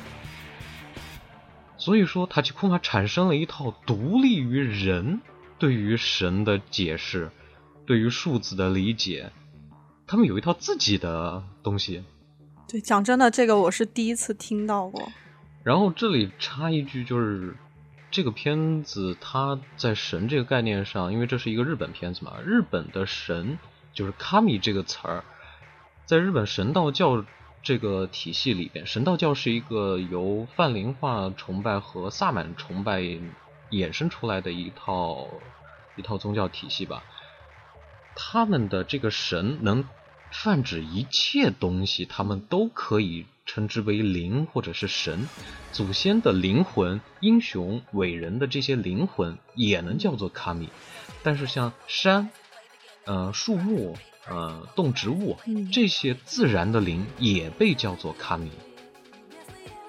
[1.77, 5.21] 所以说，塔奇库玛产生了一套独立于人
[5.59, 7.31] 对于神的解释，
[7.85, 9.31] 对于数字的理解，
[10.07, 12.03] 他们有一套自己的东西。
[12.73, 15.13] 对，讲真的，这个我是第一次听到过。
[15.63, 17.55] 然后这里插一句，就是
[18.11, 23.59] 这个片子它在神这个概念上，因为这是一个日本片子嘛，日本的神
[23.93, 25.23] 就是 kami 这个词儿，
[26.07, 27.23] 在日本神道教
[27.63, 33.03] 这个体系里边，神道教是一个由泛灵化崇拜和萨满崇拜
[33.71, 35.29] 衍生出来的一套
[35.97, 37.03] 一套宗教体系吧。
[38.17, 39.85] 他们的这个神能
[40.33, 45.29] 泛指一切东西，他们都可以称之为灵或者是神。
[45.71, 50.69] 祖先的灵魂、英雄伟人的这些灵魂也能叫做卡米。
[51.23, 52.31] 但是像山、
[53.05, 53.97] 呃树木、
[54.29, 58.51] 呃动植物嗯这些自然的灵也被叫做卡米。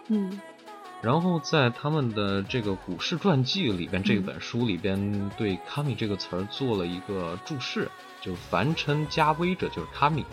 [0.10, 0.40] 嗯
[1.04, 7.92] 然后在他们的这个股市传记里边，这本书里边对“卡米”这个词儿做了一个注释，
[8.22, 10.26] 就凡称加威者就是卡米，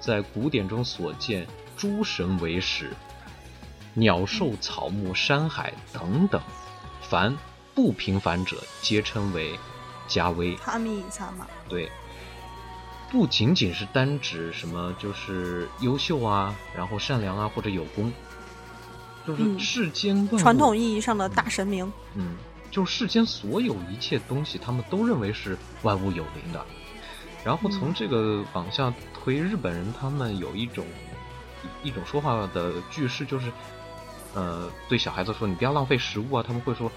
[0.00, 1.46] 在古典中所见
[1.76, 2.96] 诸神为始，
[3.92, 6.40] 鸟兽草木山海等等，
[7.02, 7.36] 凡
[7.74, 9.58] 不平凡者皆称为
[10.08, 10.56] 加威。
[10.56, 11.92] 卡米一下嘛，对，
[13.10, 18.10] 不仅仅是单指什么就是优秀啊，然后善良啊或者有功，
[19.26, 21.90] 就是嗯世间万物传统意义上的大神明。
[22.14, 22.36] 嗯，
[22.70, 26.64] 就世间所有一切东西，他们都认为是万物有灵的。
[27.44, 30.84] 然后从这个往下推，日本人他们有一种
[31.82, 33.52] 一种说话的句式，就是
[34.34, 36.90] 呃，对小孩子说你不要浪费食物啊，他们会说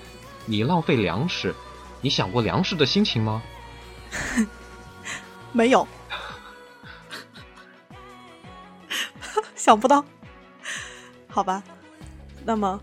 [0.46, 1.54] 你浪费粮食，
[2.02, 3.42] 你想过粮食的心情吗？
[5.52, 5.86] 没有，
[9.56, 10.04] 想不到，
[11.28, 11.62] 好吧。
[12.48, 12.80] 那么，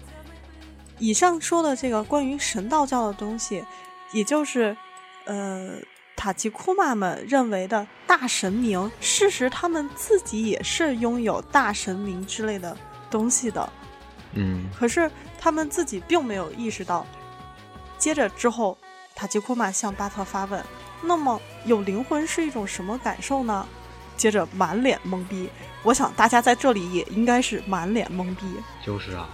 [0.99, 3.65] 以上说的这个关于神道教的东西，
[4.13, 4.77] 也就是
[5.25, 5.77] 呃
[6.15, 12.77] 塔吉库玛们认为的大神明，事实他们自己也是拥有大神明之类的
[13.11, 13.73] 东西的，
[14.35, 15.11] 嗯可是
[15.41, 17.07] 他们自己并没有意识到。
[17.97, 18.77] 接着之后，
[19.15, 20.63] 塔吉库玛向巴特发问
[21.01, 23.67] ：“那么有灵魂是一种什么感受呢？”
[24.15, 25.49] 接着满脸懵逼。
[25.83, 28.45] 我想大家在这里也应该是满脸懵逼，
[28.85, 29.29] 就是啊，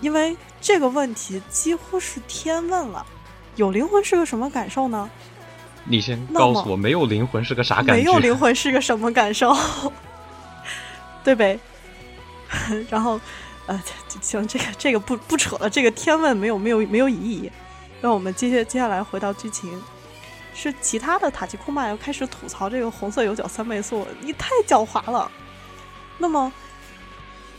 [0.00, 3.04] 因为这个问题几乎是天问了。
[3.56, 5.10] 有灵魂是个什么感受呢？
[5.84, 7.94] 你先告诉我，没有灵魂是个啥感觉？
[7.94, 9.56] 没有灵魂是个什么感受？
[11.24, 11.58] 对呗？
[12.88, 13.20] 然后，
[13.66, 13.82] 呃，
[14.20, 17.50] 行，这个这个不不扯了，这个天问没有没有没有意义。
[18.00, 19.82] 那我们接下接下来回到剧情，
[20.54, 25.30] 是其他的塔吉库曼又开始吐槽这个红色有角三倍速，你太狡猾了。
[26.18, 26.52] 那么，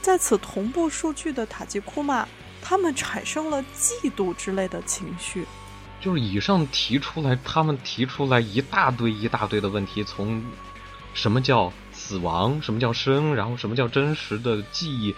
[0.02, 2.28] 在此同步数据的塔吉库玛，
[2.62, 5.45] 他们产生了嫉妒之类的情绪。
[6.02, 10.41] 就是以上提出来，他们提出来一大堆一大堆的问题，从
[11.14, 15.14] 什么叫死亡，什么叫生，然后什么叫真实的记忆，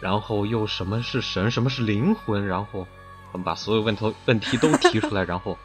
[0.00, 2.86] 然后又什么是神，什么是灵魂，然后
[3.32, 5.56] 他们把所有问题问题都提出来，然后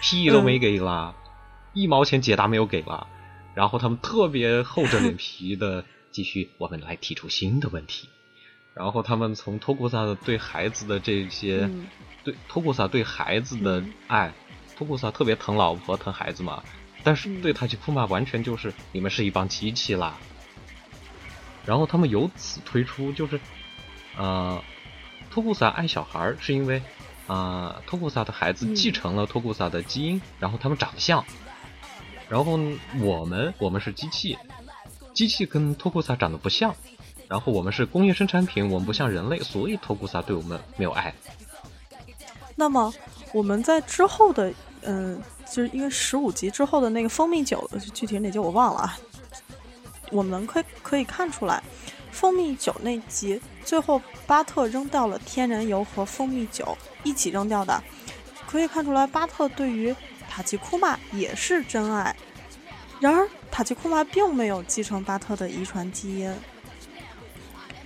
[0.00, 1.14] 屁都没给啦，
[1.74, 3.06] 一毛钱解答没有给啦，
[3.54, 5.84] 然后他们特别厚着脸皮的
[6.16, 8.08] 继续，我们来提出新的问题，
[8.72, 11.68] 然后他们从托古萨的对孩子的这些。
[11.70, 11.86] 嗯。
[12.24, 14.32] 对托古萨对孩子的爱，
[14.76, 16.64] 托古萨特别疼老婆疼孩子嘛，
[17.04, 20.16] 但是嗯对塔吉库玛完全就是你们是一帮机器啦。
[21.66, 23.38] 然后他们由此推出就是，
[24.16, 24.60] 呃，
[25.30, 26.82] 托古萨爱小孩儿是因为，
[27.28, 28.74] 啊、托古萨的孩子嗯。
[28.74, 31.24] 继承了托古萨的基因，然后他们长得像，
[32.28, 32.58] 然后
[32.98, 34.36] 我们我们是机器，
[35.16, 36.76] 机器跟托库萨长得不像，
[37.26, 41.14] 然后我们是工业生产品，我们不像人类，所以托库萨对我们没有爱。
[42.54, 42.92] 那么
[43.32, 44.52] 我们在之后的，
[44.82, 45.18] 嗯、
[45.50, 48.98] 就是因为十五集之后的那个蜂蜜酒，具体哪集我忘了啊。
[50.10, 51.62] 我们可以可以看出来，
[52.12, 57.82] 蜂蜜酒那集最后巴特扔掉了天然油和蜂蜜酒一起扔掉的，
[58.46, 59.96] 可以看出来巴特对于
[60.28, 62.14] 塔吉库玛也是真爱。
[63.00, 66.32] 然而塔吉库玛并没有继承巴特的遗传基因，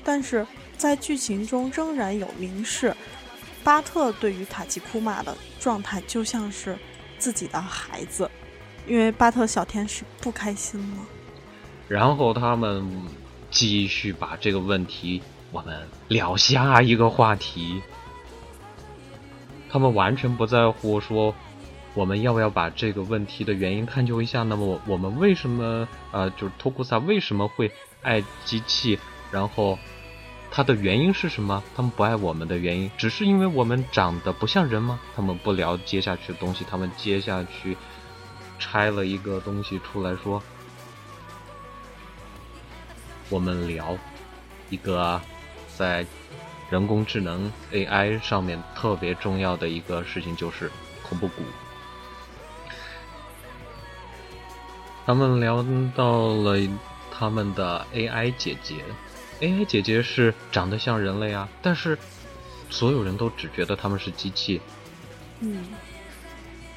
[0.05, 0.47] 但是
[0.77, 2.95] 在剧情中仍然有明示。
[3.63, 6.79] 巴特对于塔吉库玛的状态就像是
[7.19, 8.31] 自己的孩子，
[8.87, 10.97] 因为巴特小天使不开心了。
[11.87, 12.89] 然后他们
[13.51, 17.83] 继续把这个问题，我们聊下一个话题。
[19.69, 21.35] 他们完全不在乎说
[21.95, 24.43] 我们要不要把这个问题的原因探究一下。
[24.43, 27.71] 那么我我们为什么呃，就是托库萨为什么会
[28.03, 28.99] 爱机器？
[29.31, 29.79] 然后
[30.51, 31.63] 它的原因是什么？
[31.77, 35.01] 他们不爱我们的原因，只是因为我们长得不像人吗？
[35.15, 37.77] 他们不聊接下去的东西，他们接下去
[38.59, 40.43] 拆了一个东西出来说。
[43.29, 43.97] 我们聊
[44.71, 45.21] 一个
[45.77, 46.05] 在
[46.69, 50.71] 人工智能 AI 上面特别重要的一个事情，就是
[51.09, 51.43] 恐怖谷。
[55.07, 56.57] 他们聊到了
[57.11, 58.85] 他们的 AI 姐姐
[59.41, 61.99] ，AI 姐姐是长得像人类啊，但是
[62.69, 64.61] 所有人都只觉得他们是机器。
[65.41, 65.65] 嗯，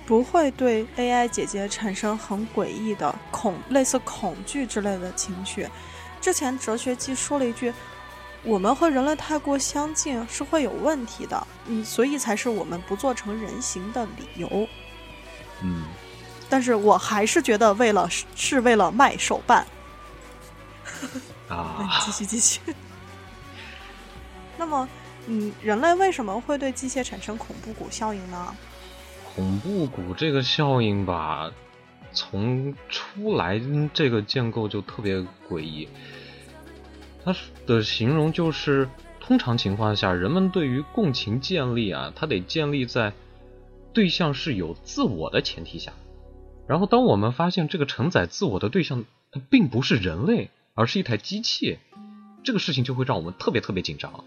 [0.06, 5.68] 不会对 AI 姐姐产生很诡异的恐，类似恐惧之类的情绪。
[6.20, 7.74] 之前哲学季说了一句
[8.44, 14.68] ：“我们和人类太过相近是会有问题的。”嗯，所以才是我们不做成人形的理由。
[15.62, 15.84] 嗯，
[16.54, 19.66] 但是我还是觉得为了是为了卖手办。
[21.50, 22.62] 啊，继 续继续。
[24.56, 24.88] 那么，
[25.26, 28.56] 嗯，人类为什么会对机械产生恐怖谷效应呢？
[29.34, 31.52] 恐怖谷这个效应吧，
[32.12, 33.60] 从出来
[33.92, 35.90] 这个建构就特别诡异。
[37.26, 37.36] 它
[37.66, 38.88] 的形容就是，
[39.20, 43.12] 通常情况下，人们对于共情建立啊，它得建立在
[43.92, 45.92] 对象是有自我的前提下。
[46.68, 50.50] 然后，当我们发现这个承载自我的对象，它并不是人类。
[50.76, 51.78] 而是一台机器，
[52.44, 54.24] 这个事情就会让我们特别特别紧张。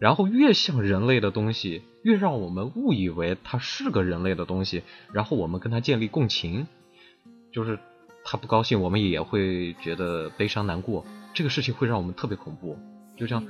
[0.00, 6.66] 然后越像人类的东西，越让我们误以为它是个人类的东西，然后我们跟他建立共情，
[7.52, 7.78] 就是
[8.24, 11.06] 他不高兴，我们也会觉得悲伤难过。
[11.34, 12.76] 这个事情会让我们特别恐怖，
[13.16, 13.46] 就像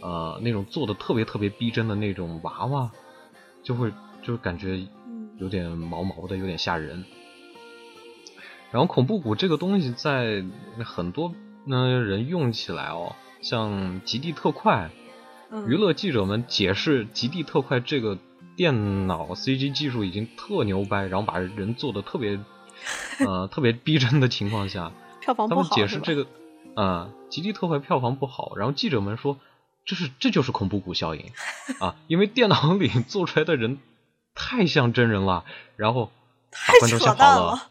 [0.00, 2.90] 呃那种做的特别特别逼真的那种娃娃，
[3.62, 4.80] 就会就感觉
[5.36, 7.04] 有点毛毛的，有点吓人。
[8.74, 10.44] 然后恐怖谷这个东西在
[10.84, 11.32] 很多。
[11.64, 14.90] 那人用起来哦，像极地特快，
[15.68, 18.18] 娱乐记者们解释极地特快这个
[18.56, 22.40] 电脑 CG 技术已经特牛掰，然后把人做的特别
[23.24, 26.26] 呃特别逼真的情况下，票房他们解释这个
[26.74, 29.38] 啊极地特快票房不好，然后记者们说
[29.86, 31.30] 这是这就是恐怖谷效应
[31.78, 33.78] 啊，因为电脑里 做出来的人
[34.34, 35.44] 太像真人了，
[35.76, 36.10] 然后
[36.50, 37.68] 把观众吓跑了。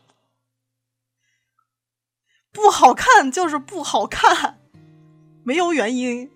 [2.53, 4.59] 不好看 就是不好看，
[5.43, 6.29] 没有原因，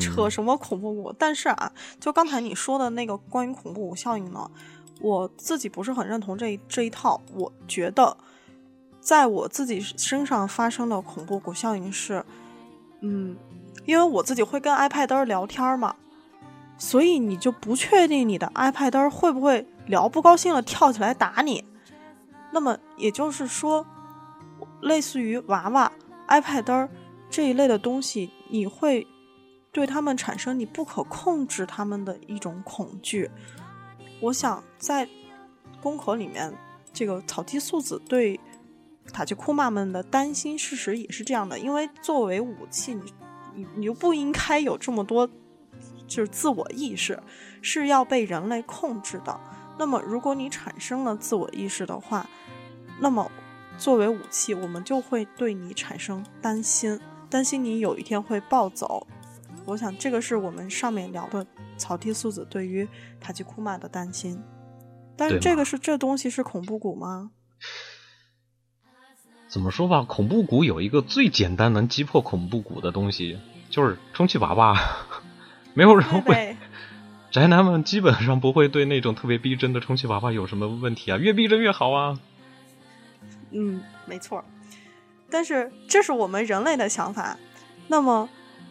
[0.00, 1.12] 扯什么恐怖谷？
[1.12, 4.48] 但是啊，就刚才你说的那个关于恐怖谷效应呢，
[5.00, 7.20] 我自己不是很认同这这一套。
[7.34, 8.16] 我觉得，
[9.00, 12.24] 在我自己身上发生的恐怖谷效应是，
[13.00, 13.36] 嗯，
[13.84, 15.96] 因为我自己会跟 iPad 聊天嘛，
[16.78, 21.64] 所以你就不确定你的 iPad 会不会聊不高兴了跳起来打你。
[22.52, 23.84] 那么也就是说。
[24.82, 25.90] 类似于娃娃、
[26.28, 26.88] iPad
[27.30, 29.06] 这一类的东西，你会
[29.72, 33.30] 对他们产生你不可控制他们的一种恐惧。
[34.20, 35.08] 我想在
[35.80, 36.52] 宫口里面，
[36.92, 38.38] 这个草地素子对
[39.12, 41.58] 塔吉库玛们的担心，事实也是这样的。
[41.58, 43.12] 因为作为武器，你
[43.54, 45.26] 你你就不应该有这么多
[46.06, 47.18] 就是自我意识，
[47.62, 49.40] 是要被人类控制的。
[49.78, 52.28] 那么，如果你产生了自我意识的话，
[53.00, 53.30] 那么。
[53.78, 59.06] 作为武器，我们就会对你产生担心，担心你有一天会暴走。
[59.64, 61.46] 我想，这个是我们上面聊的
[61.76, 62.88] 草地素子对于
[63.20, 64.40] 塔吉库玛的担心。
[65.16, 67.30] 但是，这个是这东西是恐怖谷吗？
[69.48, 73.38] 怎么说吧，恐怖谷有一个最简单能击破恐怖谷的东西，
[73.70, 74.76] 就是充气娃娃。
[75.74, 76.56] 没有人会，
[77.30, 82.18] 宅男们基本上不会对那种特别逼真的充气娃娃有什么问题啊，越逼真越好啊。
[83.52, 84.44] 嗯，没错，
[85.30, 87.36] 但是这是我们人类的想法。
[87.88, 88.28] 那么，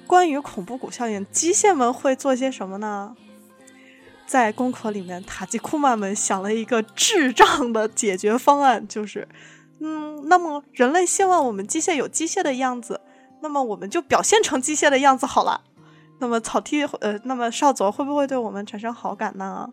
[0.07, 3.15] 关于恐怖谷效应，机械们会做些什么呢？
[4.25, 9.27] 在功课里面，塔吉库曼们想了一个智障的解决方案，就是，
[9.79, 13.01] 嗯，那么人类希望我们机械有机械的样子，
[13.41, 15.61] 那么我们就表现成机械的样子好了。
[16.19, 19.69] 那么草地，呃，那么少佐会不会对我们产生好感呢？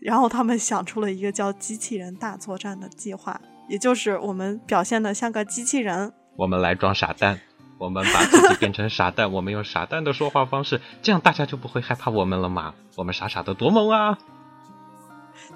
[0.00, 3.40] 然后他们想出了一个叫“机器人大作战”的计划。
[3.68, 7.40] 也就是我们表现的像个机器人，我们来装傻蛋，
[7.78, 12.74] 我们把自己变成傻蛋， 我们用傻蛋的说话方式，这样大家就不会害怕我们了嘛？
[12.96, 14.18] 我们傻傻的多萌啊，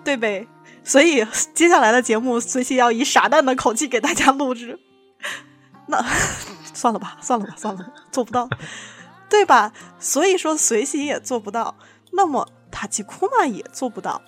[0.03, 0.47] 对呗？
[0.83, 4.79] 所以接下来的节目随喜要以傻蛋的口气给大家录制，
[5.87, 6.03] 那
[6.73, 8.49] 算了吧，算了吧，算了，做不到，
[9.29, 9.73] 对吧？
[9.99, 11.77] 所以说随喜也做不到，
[12.13, 14.23] 那么塔吉库玛也做不到，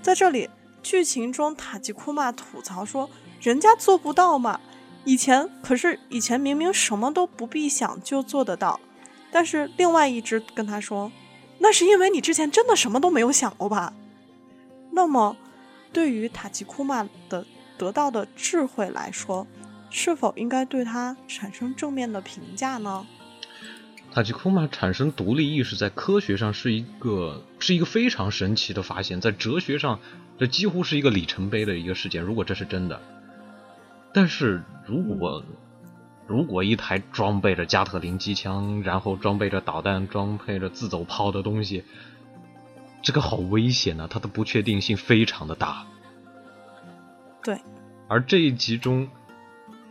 [0.00, 0.48] 在这里
[0.84, 3.10] 剧情中塔吉库玛吐槽说。
[3.44, 4.58] 人家做不到嘛？
[5.04, 8.80] 以前可是以前明明什么都不必想就做得到，
[9.30, 11.12] 但是另外一只跟他说，
[11.58, 13.92] 那是因为你之前真的什么都没有想过吧？
[14.92, 15.36] 那么，
[15.92, 17.44] 对于塔吉库玛的
[17.76, 19.46] 得到的智慧来说，
[19.90, 23.06] 是否应该对他产生正面的评价呢？
[24.14, 30.00] 塔吉库玛产生独立意识，在科学上是一个是一个非常神奇的发现，在哲学上，
[30.38, 32.22] 这几乎是一个里程碑的一个事件。
[32.22, 32.98] 如果这是真的。
[34.14, 35.44] 但是如果
[36.26, 41.84] 如果一台装备着加特林机枪，然后装备着导弹、装配着自走炮的东西，
[43.02, 44.06] 这个好危险啊！
[44.08, 45.84] 它的不确定性非常的大。
[47.42, 47.60] 对，
[48.08, 49.06] 而这一集中，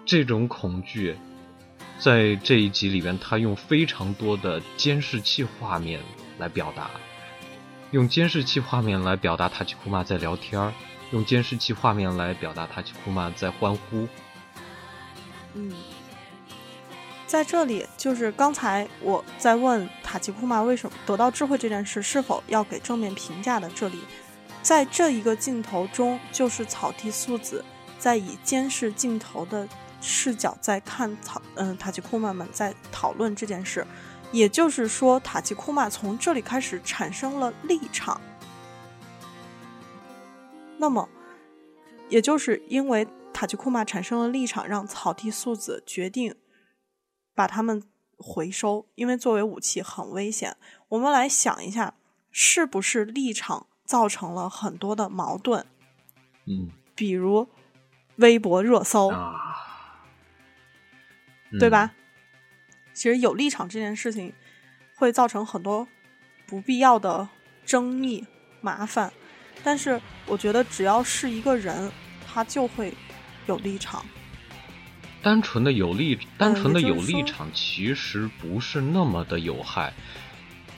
[0.06, 1.16] 这种恐惧，
[2.00, 6.00] 在这一集里边，他用非常多的监视器画面
[6.40, 6.90] 来表达，
[7.92, 10.74] 用监视器画面来表达塔奇库玛在聊天儿，
[11.14, 14.08] 用监视器画面来表达塔奇库玛在欢呼。
[15.54, 15.72] 嗯，
[17.28, 24.00] 在这里就是刚才我在问塔奇库玛为什么得到智慧这件事是否要给正面评价的，这里
[24.64, 27.64] 在这一个镜头中，就是草地素子
[28.00, 29.68] 在以监视镜头的
[30.02, 33.86] 视角在看草嗯塔奇库玛们在讨论这件事，
[34.32, 38.20] 也就是说塔奇库玛从这里开始产生了立场。
[40.84, 41.08] 那么，
[42.10, 46.36] 也就是因为塔吉库玛产生了立场，让草地素子决定
[47.34, 47.82] 把他们
[48.18, 50.58] 回收，因为作为武器很危险。
[50.90, 51.94] 我们来想一下，
[52.32, 55.66] 是不是立场造成了很多的矛盾？
[56.46, 57.48] 嗯比如
[58.18, 59.34] 微博热搜，啊，
[61.58, 61.94] 对吧？
[62.94, 64.34] 其实有立场这件事情
[64.98, 65.88] 会造成很多
[66.46, 67.30] 不必要的
[67.66, 68.28] 争议、
[68.60, 69.14] 麻烦，
[69.64, 71.92] 但是我觉得只要是一个人，
[72.28, 72.94] 他就会
[73.46, 74.06] 有立场。
[75.22, 79.94] 单纯的有立，单纯的有立场其实不是那么的有害。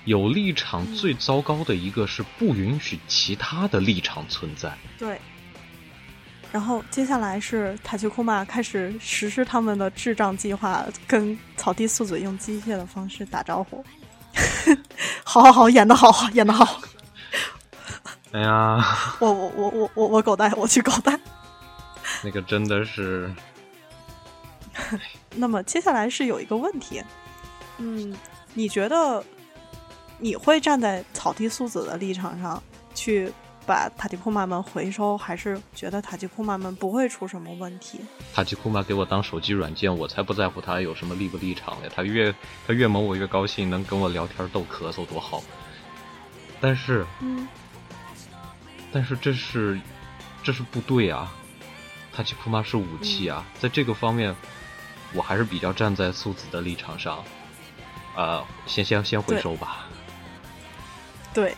[0.05, 4.71] 有立场最糟糕的一个是不允许其他的立场存在。
[4.99, 5.19] 对。
[6.51, 13.83] 然后接下来是塔奇库玛开始实施他们的智障计划，跟草地素子用机械的方式打招呼。
[15.25, 16.79] 好好好，演的好，演的好。
[18.35, 18.83] 哎呀，
[19.19, 21.17] 我我我我我我狗带，我去狗带。
[22.21, 23.33] 那个真的是，
[25.35, 27.01] 那么接下来是有一个问题，
[27.77, 28.13] 嗯，
[28.53, 29.23] 你觉得
[30.19, 32.61] 你会站在草地素子的立场上
[32.93, 33.31] 去
[33.65, 38.01] 把塔吉库玛们回收，还是觉得塔吉库玛们不会出什么问题？
[38.33, 41.87] 塔吉库玛给我当手机软件，我才不在乎他有什么立不立场呢。
[41.95, 42.35] 他越
[42.67, 45.41] 他越萌，我越高兴，能跟我聊天逗咳嗽多好。
[46.59, 47.47] 但是，嗯，
[48.95, 49.77] 但是这是
[50.41, 51.29] 这是部队啊，
[52.13, 54.33] 塔奇库玛是武器啊，在这个方面，
[55.11, 57.21] 我还是比较站在素子的立场上。
[58.15, 59.87] 呃，先先先回收吧。
[61.33, 61.53] 对，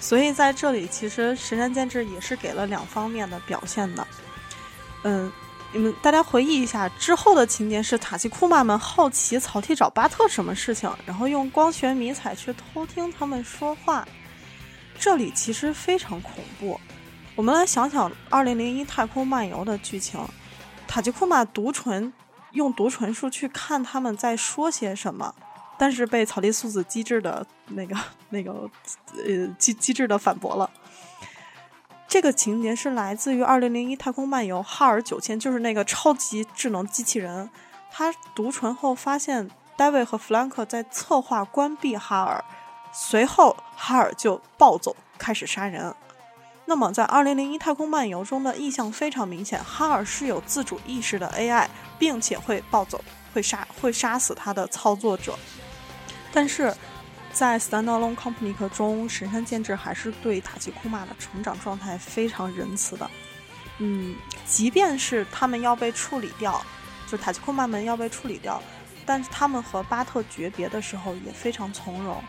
[0.00, 4.06] 所以在这里其实神山健治也是给了两方面的表现的。
[5.02, 5.30] 嗯，
[5.70, 14.08] 你们大家回忆一下之后的情节是塔奇库玛们好奇草剃找巴特什么事情，然后用光学迷彩去偷听他们说话。
[14.98, 16.80] 这里其实非常恐怖。
[17.36, 20.20] 我们来想想《二零零一太空漫游》的剧情，
[20.88, 22.12] 塔吉库玛读唇
[22.52, 25.34] 用读唇术去看他们在说些什么，
[25.78, 27.96] 但是被草地素子机智的那个
[28.30, 28.68] 那个
[29.24, 30.68] 呃机机智的反驳了。
[32.08, 37.48] 这个情节是来自于《二零零一太空漫游》哈尔九千，就是那个超级智能机器人。
[37.90, 42.42] 他读唇后发现戴维和弗兰克在策划关闭哈尔，
[42.92, 45.94] 随后哈尔就暴走开始杀人。
[46.66, 51.66] 那么在《二零零一太空漫游》中的意象非常明显，哈尔是有自主意识的 AI，
[51.98, 55.38] 并且会暴走，会杀会杀死他的操作者。
[56.30, 56.74] 但是
[57.32, 63.10] 在《Standalone Company》中，神山健治还是对塔奇库玛的成长状态非常仁慈的。
[63.78, 64.14] 嗯，
[64.44, 66.60] 即便是他们要被处理掉，
[67.06, 68.62] 就塔奇库玛们要被处理掉，
[69.06, 72.22] 但是他们和巴特诀别的时候也非常从容。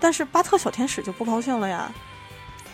[0.00, 1.92] 但是巴特小天使就不高兴了呀。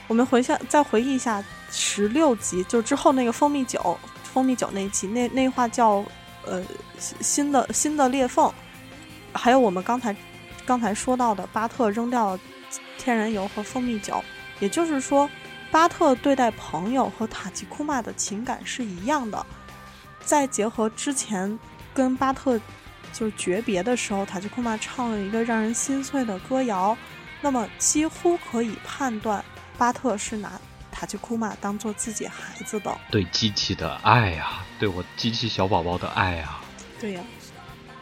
[0.07, 6.05] 我们回想再回忆一下十六集，就之后那个蜂蜜酒，蜂蜜酒那一集，那那话叫
[6.45, 6.63] 呃
[6.99, 8.53] 新的新的裂缝，
[9.33, 10.15] 还有我们刚才
[10.67, 12.39] 刚才说到的巴特扔掉
[12.99, 14.23] 天然油和蜂蜜酒，
[14.61, 15.29] 也就是说，
[15.71, 19.45] 巴特对待朋友和塔吉库玛的情感是一样的。
[20.23, 21.59] 再结合之前
[21.95, 22.61] 跟巴特
[23.13, 26.95] 就是诀别的时候，塔吉库玛唱了一个让人心碎的歌谣，
[27.45, 29.45] 那么几乎可以判断。
[29.77, 30.53] 巴特是拿
[30.91, 36.61] 塔吉库玛当做自己孩子的，对机器的爱呀、对我机器小宝宝的爱呀、
[37.01, 37.21] 对呀、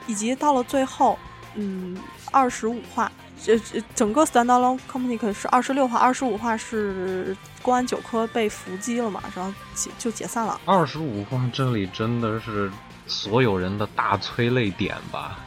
[0.06, 1.18] 以及到了最后，
[1.54, 1.98] 嗯，
[2.30, 3.10] 二十五话，
[3.42, 10.60] 这这整个 Standalone Company 是二十六话，二十五话是公安九科被伏击了嘛，然后解就解散了。
[10.66, 12.70] 二十五话这里真的是
[13.06, 15.38] 所有人的大催泪点吧，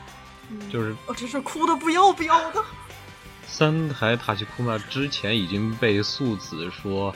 [0.74, 2.60] 就是我真是哭的不要不要的。
[3.48, 7.14] 三台塔奇库玛之前已经被素子说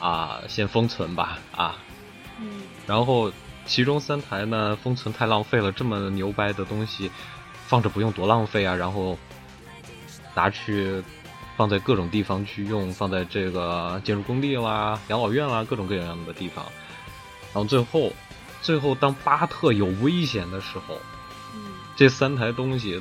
[0.00, 1.76] 啊，先封存吧啊，
[2.40, 3.30] 嗯，然后
[3.66, 7.10] 其中三台呢封存太浪费了，这么牛掰的东西
[7.66, 9.18] 放着不用多浪费啊，然后
[10.34, 11.02] 拿去
[11.56, 16.64] 放在各种地方去用，放在这个建筑工地啦、养老院啦各种各样的地方，
[17.52, 18.12] 然后最后
[18.62, 20.98] 最后当巴特有危险的时候，
[21.54, 21.60] 嗯。
[21.96, 23.00] 这三台东西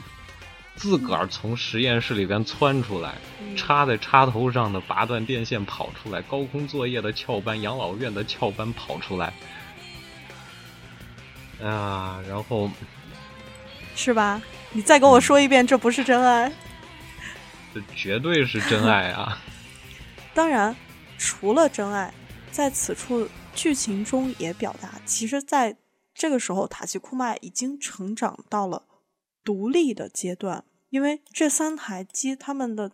[0.76, 9.34] 自个儿从实验室里边窜出来，嗯插在插头上的拔断电线跑出来，高空作业的翘班、养老院的翘班跑出来，
[11.63, 12.69] 啊，然后
[13.95, 14.41] 是吧？
[14.71, 16.51] 你再跟我说一遍，这不是真爱。
[17.74, 19.38] 这绝对是真爱啊！
[20.34, 20.76] 当然，
[21.17, 22.11] 除了真爱，
[22.51, 25.78] 在此处剧情中也表达，其实在
[26.15, 28.84] 这个时候，塔奇库麦已经成长到了
[29.43, 32.91] 独立的阶段，因为这三台机他们的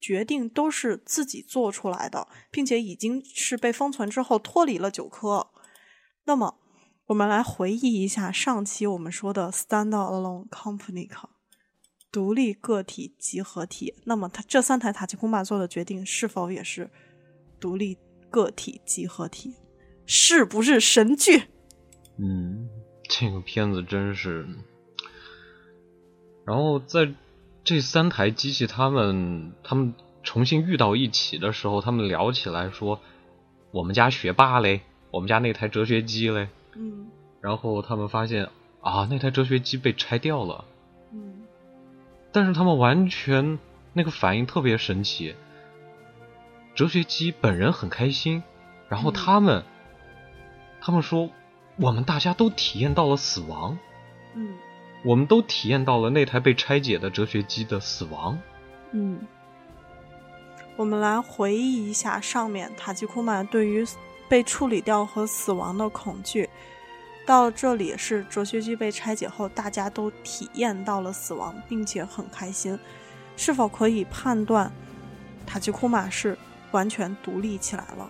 [0.00, 5.50] 决定都是自己做出来的，并且已经是被封存之后脱离了九科。
[6.24, 6.58] 那么，
[7.06, 11.08] 我们来回忆一下上期我们说的 “standalone company”
[12.10, 13.94] 独立个体集合体。
[14.04, 16.90] 那么，它这三台塔奇库玛做的决定是否也是
[17.60, 17.98] 独立
[18.30, 19.54] 个体集合体？
[20.06, 21.44] 是不是神剧？
[22.16, 22.68] 嗯，
[23.08, 24.46] 这个片子真是。
[26.48, 27.12] 然后在
[27.62, 29.92] 这三台机器，他们他们
[30.22, 33.00] 重新遇到一起的时候，他们聊起来说
[33.70, 34.80] ：“我们家学霸嘞，
[35.10, 37.08] 我们家那台哲学机嘞。”嗯
[37.42, 38.48] 然后他们发现
[38.80, 40.64] 啊，那台哲学机被拆掉了，
[41.12, 41.42] 嗯
[42.32, 43.58] 但是他们完全
[43.92, 45.34] 那个反应特别神奇。
[46.74, 48.42] 哲学机本人很开心，
[48.88, 49.64] 然后嗯他们、
[50.80, 51.28] 他们说，
[51.76, 53.76] 我们大家都体验到了死亡，
[54.34, 54.54] 嗯
[55.04, 58.38] 我们都体验到了那台被拆解的哲学机的死亡。
[58.92, 59.18] 嗯。
[60.76, 63.84] 我们来回忆一下上面塔吉库玛对于
[64.28, 66.48] 被处理掉和死亡的恐惧。
[67.26, 72.78] 到这里是哲学机被拆解后，大家都体验到了死亡，并且很开心。
[73.36, 74.70] 是否可以判断
[75.44, 76.38] 塔吉库玛是
[76.70, 78.08] 完全独立起来了？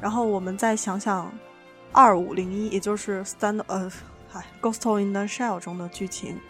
[0.00, 1.32] 然后我们再想想
[1.92, 3.90] 二五零一，也就是《Stand》呃，
[4.32, 6.40] 嗨，《Ghost in the Shell》中的剧情。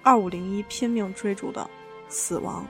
[0.00, 1.68] 二五零一拼命追逐的
[2.08, 2.64] 死亡，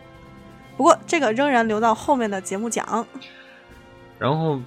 [0.78, 3.06] 不过这个仍然留到后面的节目讲。
[4.18, 4.62] 然后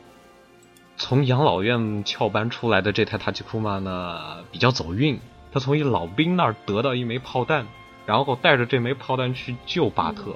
[0.96, 5.20] 从养老院翘班出来的这台塔吉库玛呢，比较走运，
[5.52, 7.66] 他从一老兵那儿得到一枚炮弹，
[8.06, 10.36] 然后带着这枚炮弹去救巴特。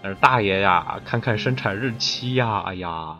[0.00, 3.18] 但是大爷呀，看看生产日期呀，哎呀，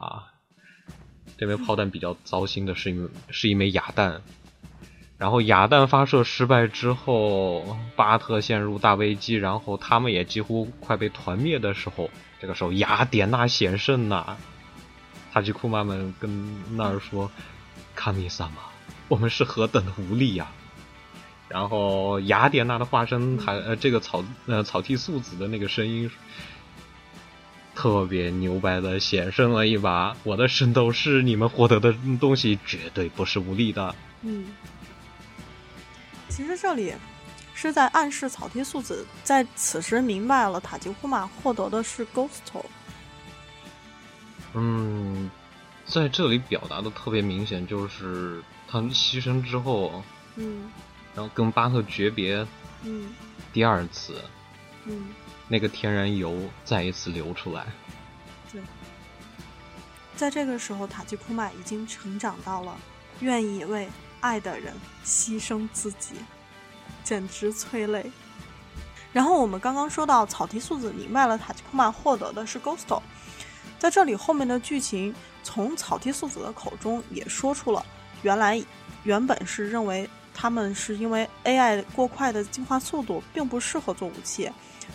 [1.36, 4.22] 这枚炮弹比较糟心的是一枚是一枚哑弹。
[5.18, 12.08] 然后哑弹发射失败之后，巴特陷入大危机，然后他们也几乎快被团灭的时候，
[12.40, 14.36] 这个时候雅典娜险胜呐、
[15.32, 17.28] 塔吉库玛们跟那儿说
[17.96, 18.58] ：“卡米萨玛，
[19.08, 20.52] 我们是何等的无力呀、
[21.48, 26.08] 然后雅典娜的化身还呃这个草呃草剃素子的那个声音，
[27.74, 30.16] 特别牛掰的险胜了一把。
[30.22, 33.96] 我的圣斗士，你们获得的东西绝对不是无力的。
[34.22, 34.46] 嗯，
[36.28, 36.94] 其实这里
[37.54, 42.64] 是在暗示草剃素子在此时明白了塔吉库玛获得的是 Ghosto。
[44.54, 45.30] 嗯，
[45.84, 50.02] 在这里表达的特别明显，就是他们牺牲之后，
[50.36, 50.70] 嗯
[51.14, 52.46] 然后跟巴特诀别
[52.84, 53.12] 嗯
[53.52, 54.22] 第二次，
[54.84, 55.08] 嗯，
[55.48, 57.66] 那个天然油再一次流出来。
[58.52, 58.62] 对。
[60.16, 62.76] 在这个时候，塔吉库玛已经成长到了
[63.20, 63.88] 愿意为
[64.20, 66.14] 爱的人牺牲自己，
[67.04, 68.10] 简直催泪。
[69.12, 73.00] 然后我们刚刚说到草剃素子明白了塔吉库玛获得的是 Ghost
[73.78, 77.84] 在这里后面的剧情从草剃素子的口中也说出了，
[78.22, 78.62] 原来
[79.04, 84.50] 原本是认为他们是因为 AI 过快的进化速度并不适合做武器，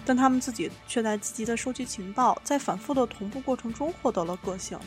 [0.05, 4.77] 但他们自己却在积极的收集情报，在反复的同步过程中获得了个性，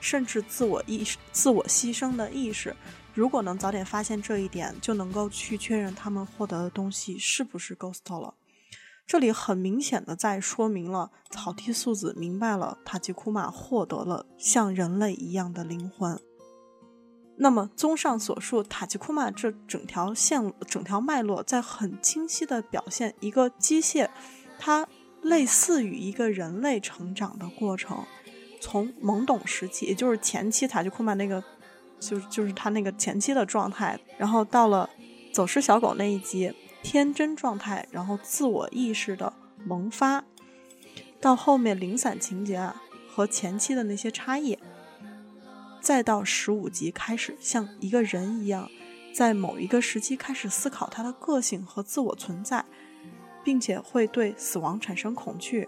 [0.00, 2.74] 甚至自我意识、自我牺牲的意识。
[3.14, 8.34] 如果能早点发现这一点，就能够去确认他们获得的东西是不是 Ghost 了。
[9.06, 16.16] 这里很明显的在说明了草剃素子明白了塔吉库玛获得了像人类一样的灵魂。
[17.36, 24.08] 那么，综上所述，塔吉库玛这整条线、整条脉络在很清晰的表现一个机械，
[24.58, 24.86] 它
[25.22, 28.04] 类似于一个人类成长的过程，
[28.60, 31.42] 从懵懂时期，也就是前期塔吉库玛那个，
[32.00, 34.88] 就是就是他那个前期的状态，然后到了
[35.32, 39.32] 走失小狗那一集，天真状态，然后自我意识的
[39.64, 40.24] 萌发，
[41.20, 44.58] 到后面零散情节啊和前期的那些差异。
[45.80, 48.68] 再到十五集开始像一个人一样，
[49.14, 52.64] 在某一个时期开始思考他的个性和自我存在，
[53.44, 55.66] 并且会对死亡产生恐惧，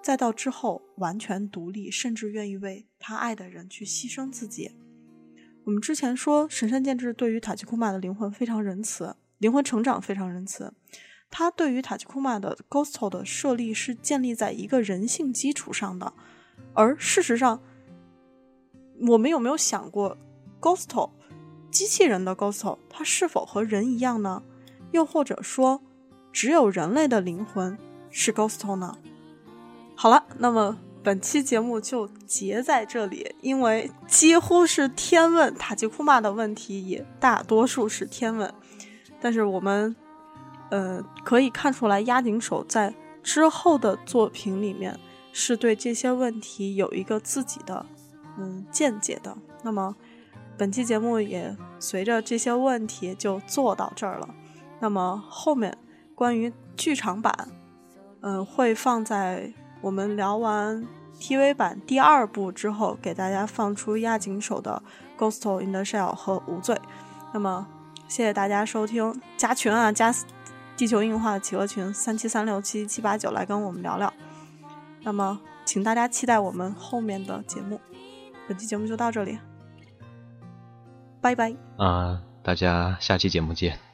[0.00, 4.70] 再到之后完全独立，甚至愿意为他爱的人去牺牲自己。
[5.64, 10.72] 我们之前说神山健治对于塔奇库玛的灵魂非常仁慈，灵魂成长非常仁慈。
[11.30, 16.12] 他对于塔奇库玛的 GHOST 的设立是建立在一个人性基础上的，
[16.74, 17.62] 而事实上，
[19.08, 20.18] 我们有没有想过
[20.60, 21.10] GHOST，
[21.70, 24.42] 机器人的 GHOST，它是否和人一样呢？
[24.90, 25.82] 又或者说，
[26.32, 27.78] 只有人类的灵魂
[28.10, 28.98] 是 Ghosto 呢？
[29.94, 38.52] 好了，那么本期节目就结在这里，因为几乎是天问，塔吉库玛的问题也大多数是天问，
[39.20, 39.94] 但是我们。
[40.72, 42.94] 呃，可以看出来，押井守在
[43.24, 44.96] 之后的作品里面
[45.32, 47.84] 是对这些问题有一个自己的
[48.38, 49.36] 嗯见解的。
[49.64, 49.96] 那么，
[50.56, 54.32] 本期节目也随着这些问题就做到这儿了。
[54.78, 55.76] 那么后面
[56.14, 57.48] 关于剧场版，
[58.20, 60.86] 嗯，会放在我们聊完
[61.18, 64.82] TV 版第二部之后，给大家放出押井守的
[65.20, 66.74] 《Ghost in the Shell》和《无罪》。
[67.32, 67.66] 那么，
[68.08, 70.14] 谢谢大家收听，加群啊，加。
[70.76, 74.10] 地球硬化的企鹅群三七三六七七八九来跟我们聊聊，
[75.02, 77.78] 那么请大家期待我们后面的节目。
[78.48, 79.38] 本期节目就到这里，
[81.20, 82.22] 拜拜啊！
[82.42, 83.89] 大家下期节目见。